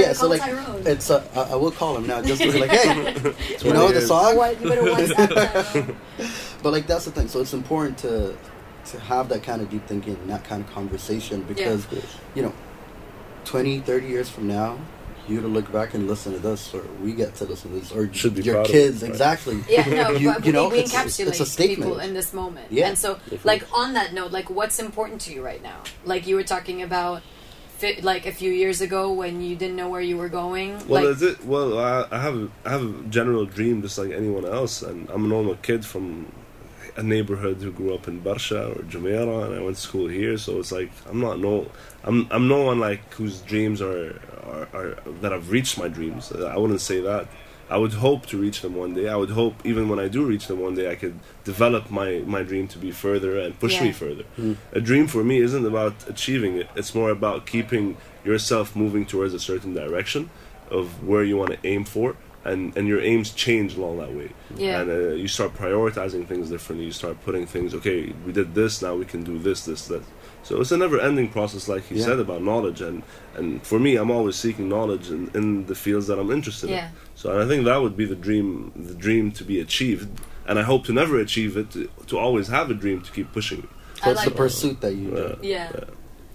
[0.01, 0.84] yeah, so call like Tyrone.
[0.86, 3.13] it's uh, I, I will call him now just to be like, hey,
[3.63, 4.36] you know the song.
[4.36, 4.61] what?
[4.61, 5.95] You better WhatsApp Tyrone.
[6.61, 7.27] But like that's the thing.
[7.30, 8.38] So it's important to
[8.91, 12.17] to have that kind of deep thinking and that kind of conversation because Of course.
[12.36, 12.53] you know
[13.45, 14.77] 20 30 years from now
[15.30, 17.91] you to look back and listen to this or we get to listen to this
[17.91, 19.11] or Should be your proud kids it, right?
[19.11, 21.82] exactly Yeah, no, You- but you know, we, we it's- encapsulate it's a statement.
[21.82, 22.71] people in this moment.
[22.71, 22.88] Yeah.
[22.88, 25.84] And so, Of like, on that note, like, what's important to you right now?
[26.05, 27.21] Like, you were talking about,
[27.77, 30.71] fi- like, a few years ago when you didn't know where you were going.
[30.88, 31.45] Well, like, is it?
[31.45, 35.09] Well, I, I have a, I have a general dream just like anyone else, and
[35.09, 36.32] I'm a normal kid from
[36.97, 40.37] a neighborhood who grew up in Barsha or Jumeirah, and I went to school here.
[40.37, 41.69] So it's like I'm not no,
[42.03, 46.31] I'm I'm no one like whose dreams are are, are that I've reached my dreams.
[46.31, 47.27] I wouldn't say that.
[47.71, 49.07] I would hope to reach them one day.
[49.07, 52.23] I would hope even when I do reach them one day, I could develop my
[52.25, 53.83] my dream to be further and push Yeah.
[53.85, 54.23] me further.
[54.37, 54.53] Hmm.
[54.71, 56.67] A dream for me isn't about achieving it.
[56.75, 60.29] It's more about keeping yourself moving towards a certain direction
[60.71, 62.15] of where you want to aim for,
[62.45, 64.31] and and your aims change along that way.
[64.55, 64.81] Yeah.
[64.81, 66.85] And uh, you start prioritizing things differently.
[66.85, 67.73] You start putting things.
[67.73, 68.81] Okay, we did this.
[68.81, 70.03] Now we can do this, this, that.
[70.41, 72.05] So it's a never-ending process, like he Yeah.
[72.05, 73.03] said about knowledge, and
[73.35, 76.87] and for me, I'm always seeking knowledge in, in the fields that I'm interested Yeah.
[76.87, 76.91] in.
[77.15, 80.09] So I think that would be the dream, the dream to be achieved
[80.47, 81.69] and I hope to never achieve it.
[81.71, 83.67] To, to always have a dream to keep pushing me.
[84.01, 84.37] So I it's like the that.
[84.37, 85.37] pursuit that you enjoy.
[85.43, 85.71] Yeah.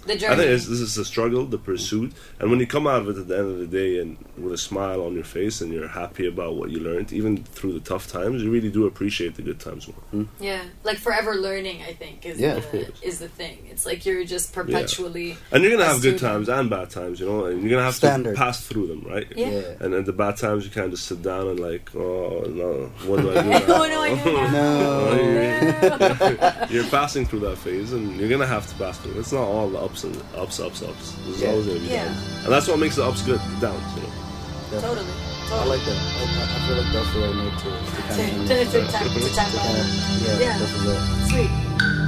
[0.07, 3.01] The I think it's, this is a struggle, the pursuit, and when you come out
[3.03, 5.61] of it at the end of the day and with a smile on your face
[5.61, 8.87] and you're happy about what you learned, even through the tough times, you really do
[8.87, 9.97] appreciate the good times more.
[10.11, 10.25] Hmm.
[10.41, 11.83] Yeah, like forever learning.
[11.83, 13.67] I think is Yeah, the, is the thing.
[13.71, 15.37] It's like you're just perpetually.
[15.51, 17.83] And you're gonna a have good times and bad times, you know, and you're gonna
[17.85, 18.35] have Standard.
[18.35, 19.27] to pass through them, right?
[19.35, 19.49] Yeah.
[19.49, 19.61] Yeah.
[19.81, 22.91] And at the bad times, you kind of just sit down and like, oh no,
[23.07, 23.49] what do I do?
[23.49, 23.63] now?
[23.69, 25.45] oh no, I know now.
[25.45, 26.67] No.
[26.71, 29.19] you're passing through that phase, and you're gonna have to pass through.
[29.19, 31.13] It's not all the ups and ups, ups, ups.
[31.25, 31.51] There's Yeah.
[31.51, 32.05] always gonna be Yeah.
[32.07, 33.39] downs, and that's what makes the ups good.
[33.39, 34.81] The downs, you know.
[34.81, 35.07] Totally.
[35.55, 35.95] I like that.
[35.95, 38.19] I, I- I feel like that's the right note to, to kind
[38.49, 38.73] To, of.
[38.73, 39.81] to, to, tap, to tap to kind on.
[39.81, 39.87] of
[40.27, 40.59] yeah, Yeah.
[40.59, 41.01] this is it.
[41.31, 41.51] Sweet.
[41.55, 42.04] I'm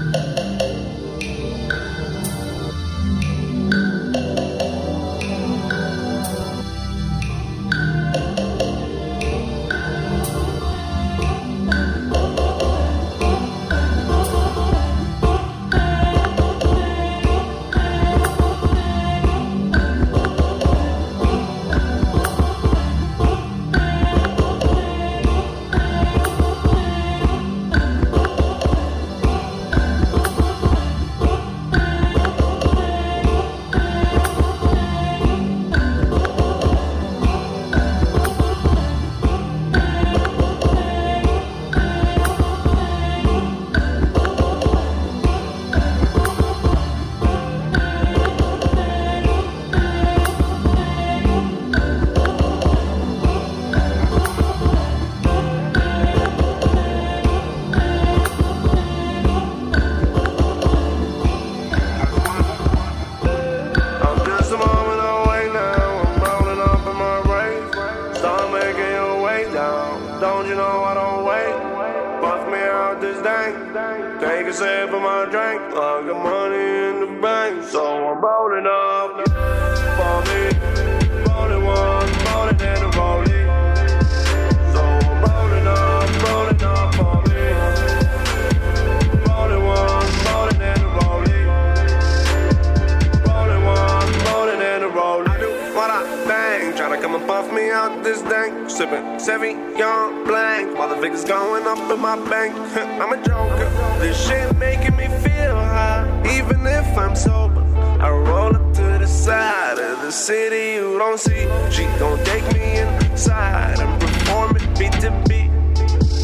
[98.77, 102.55] Sipping Sauvignon blanc, while the figures going up in my bank.
[103.01, 103.71] I'm a joker.
[104.01, 106.05] This shit making me feel high,
[106.37, 107.63] even if I'm sober.
[108.03, 111.49] I roll up to the side of the city you don't see.
[111.71, 115.51] She gon' take me inside and perform it beat to beat.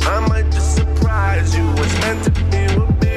[0.06, 1.64] I might just surprise you.
[1.72, 3.16] What's meant to be will be.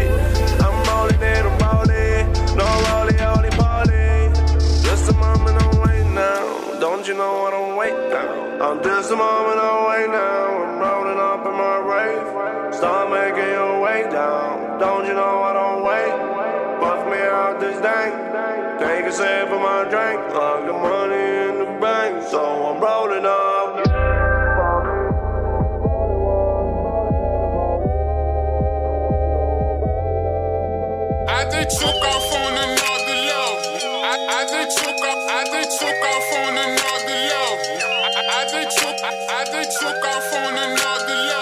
[0.63, 2.55] I'm rolling and I'm rolling.
[2.55, 4.31] No rolling, holy poly.
[4.87, 6.54] Just a moment away now.
[6.79, 8.69] Don't you know I don't wait now?
[8.69, 10.63] I'm just a moment away now.
[10.63, 12.73] I'm rolling up in my rave.
[12.75, 14.79] Start making your way down.
[14.79, 16.11] Don't you know I don't wait?
[16.79, 18.13] Puff me out this dank.
[18.79, 20.19] Take a sip of my drink.
[20.19, 23.85] I got money in the bank, so I'm rolling up.
[31.27, 32.94] I just took off on the level.
[34.15, 35.19] I, just took off.
[35.29, 37.59] I just took off on another level.
[38.31, 38.95] I, just took.
[39.03, 41.34] I just took off on another level.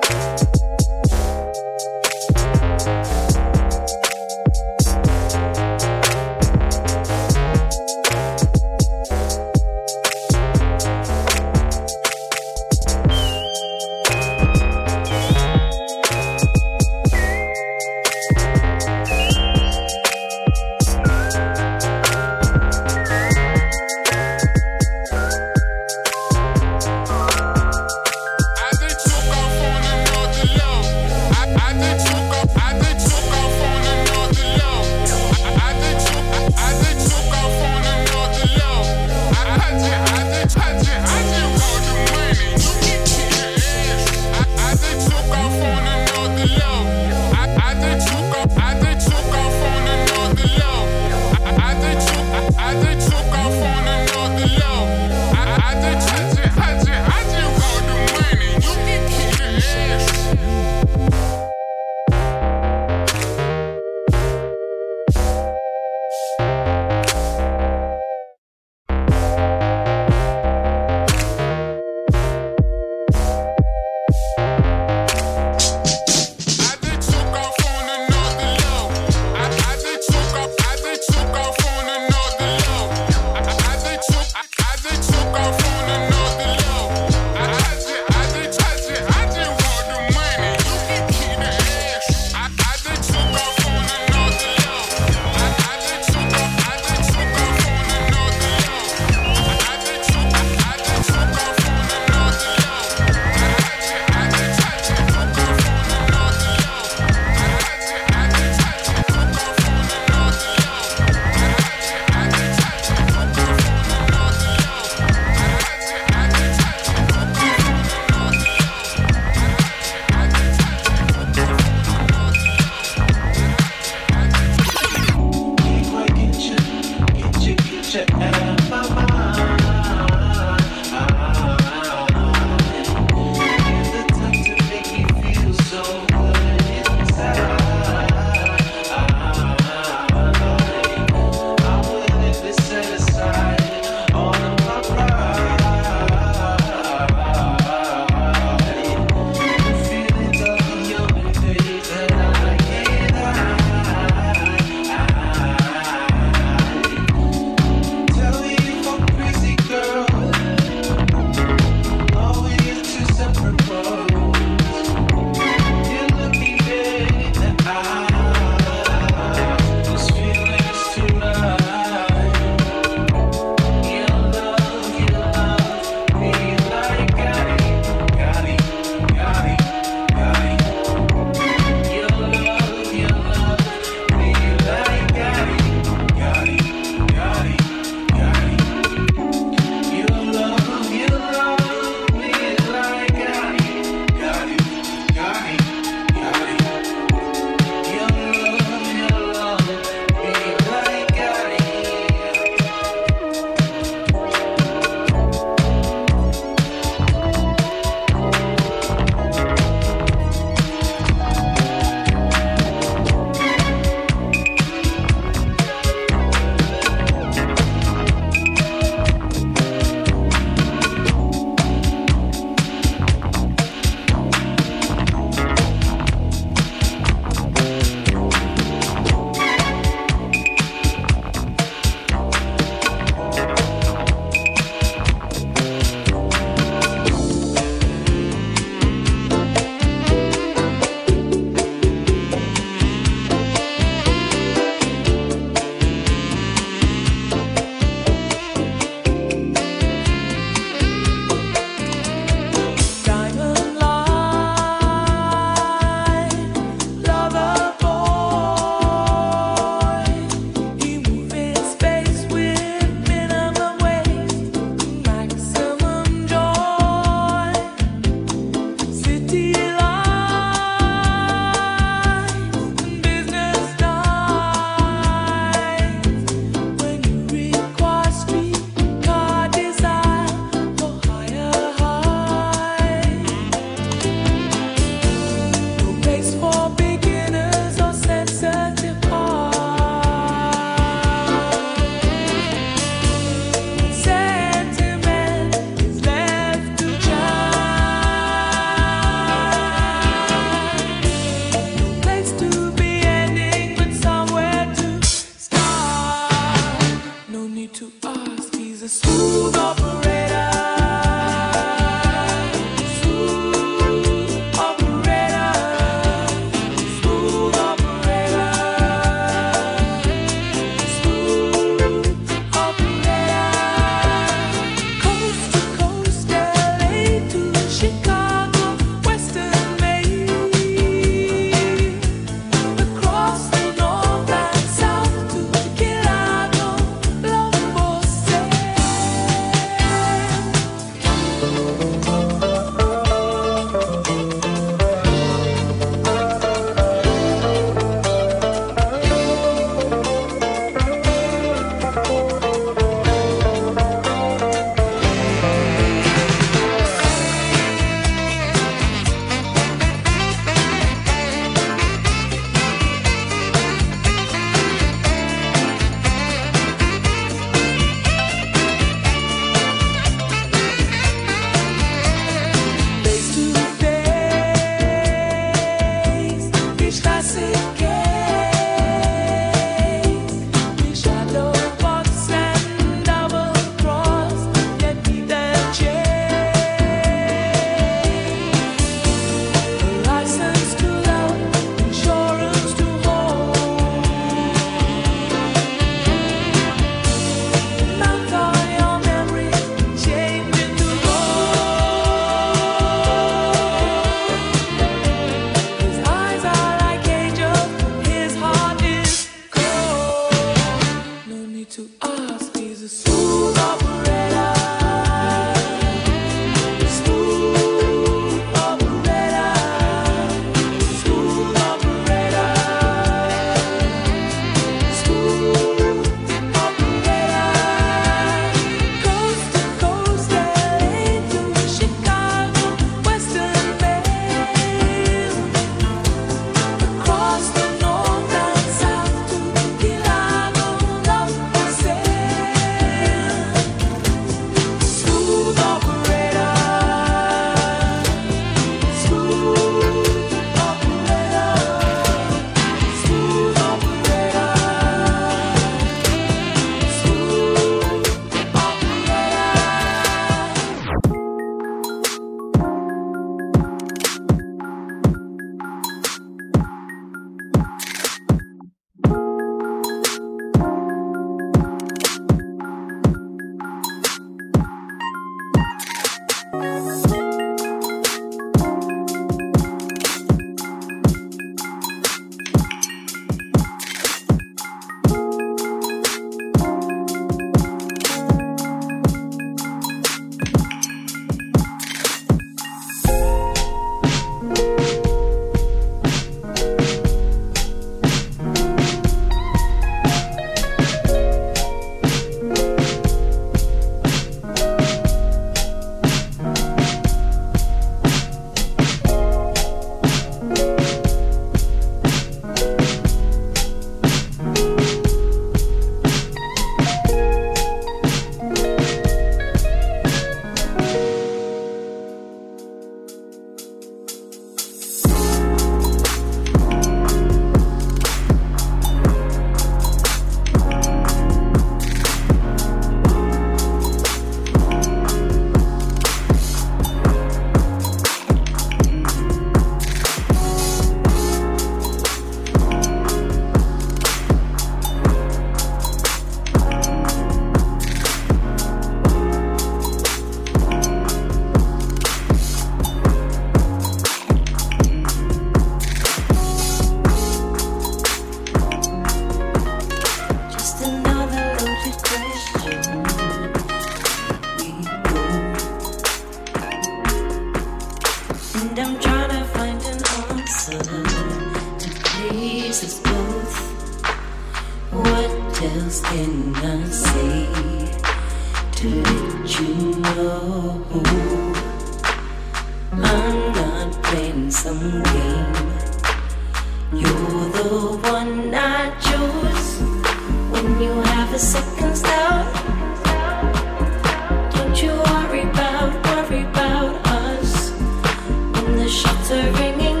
[599.31, 600.00] Are ringing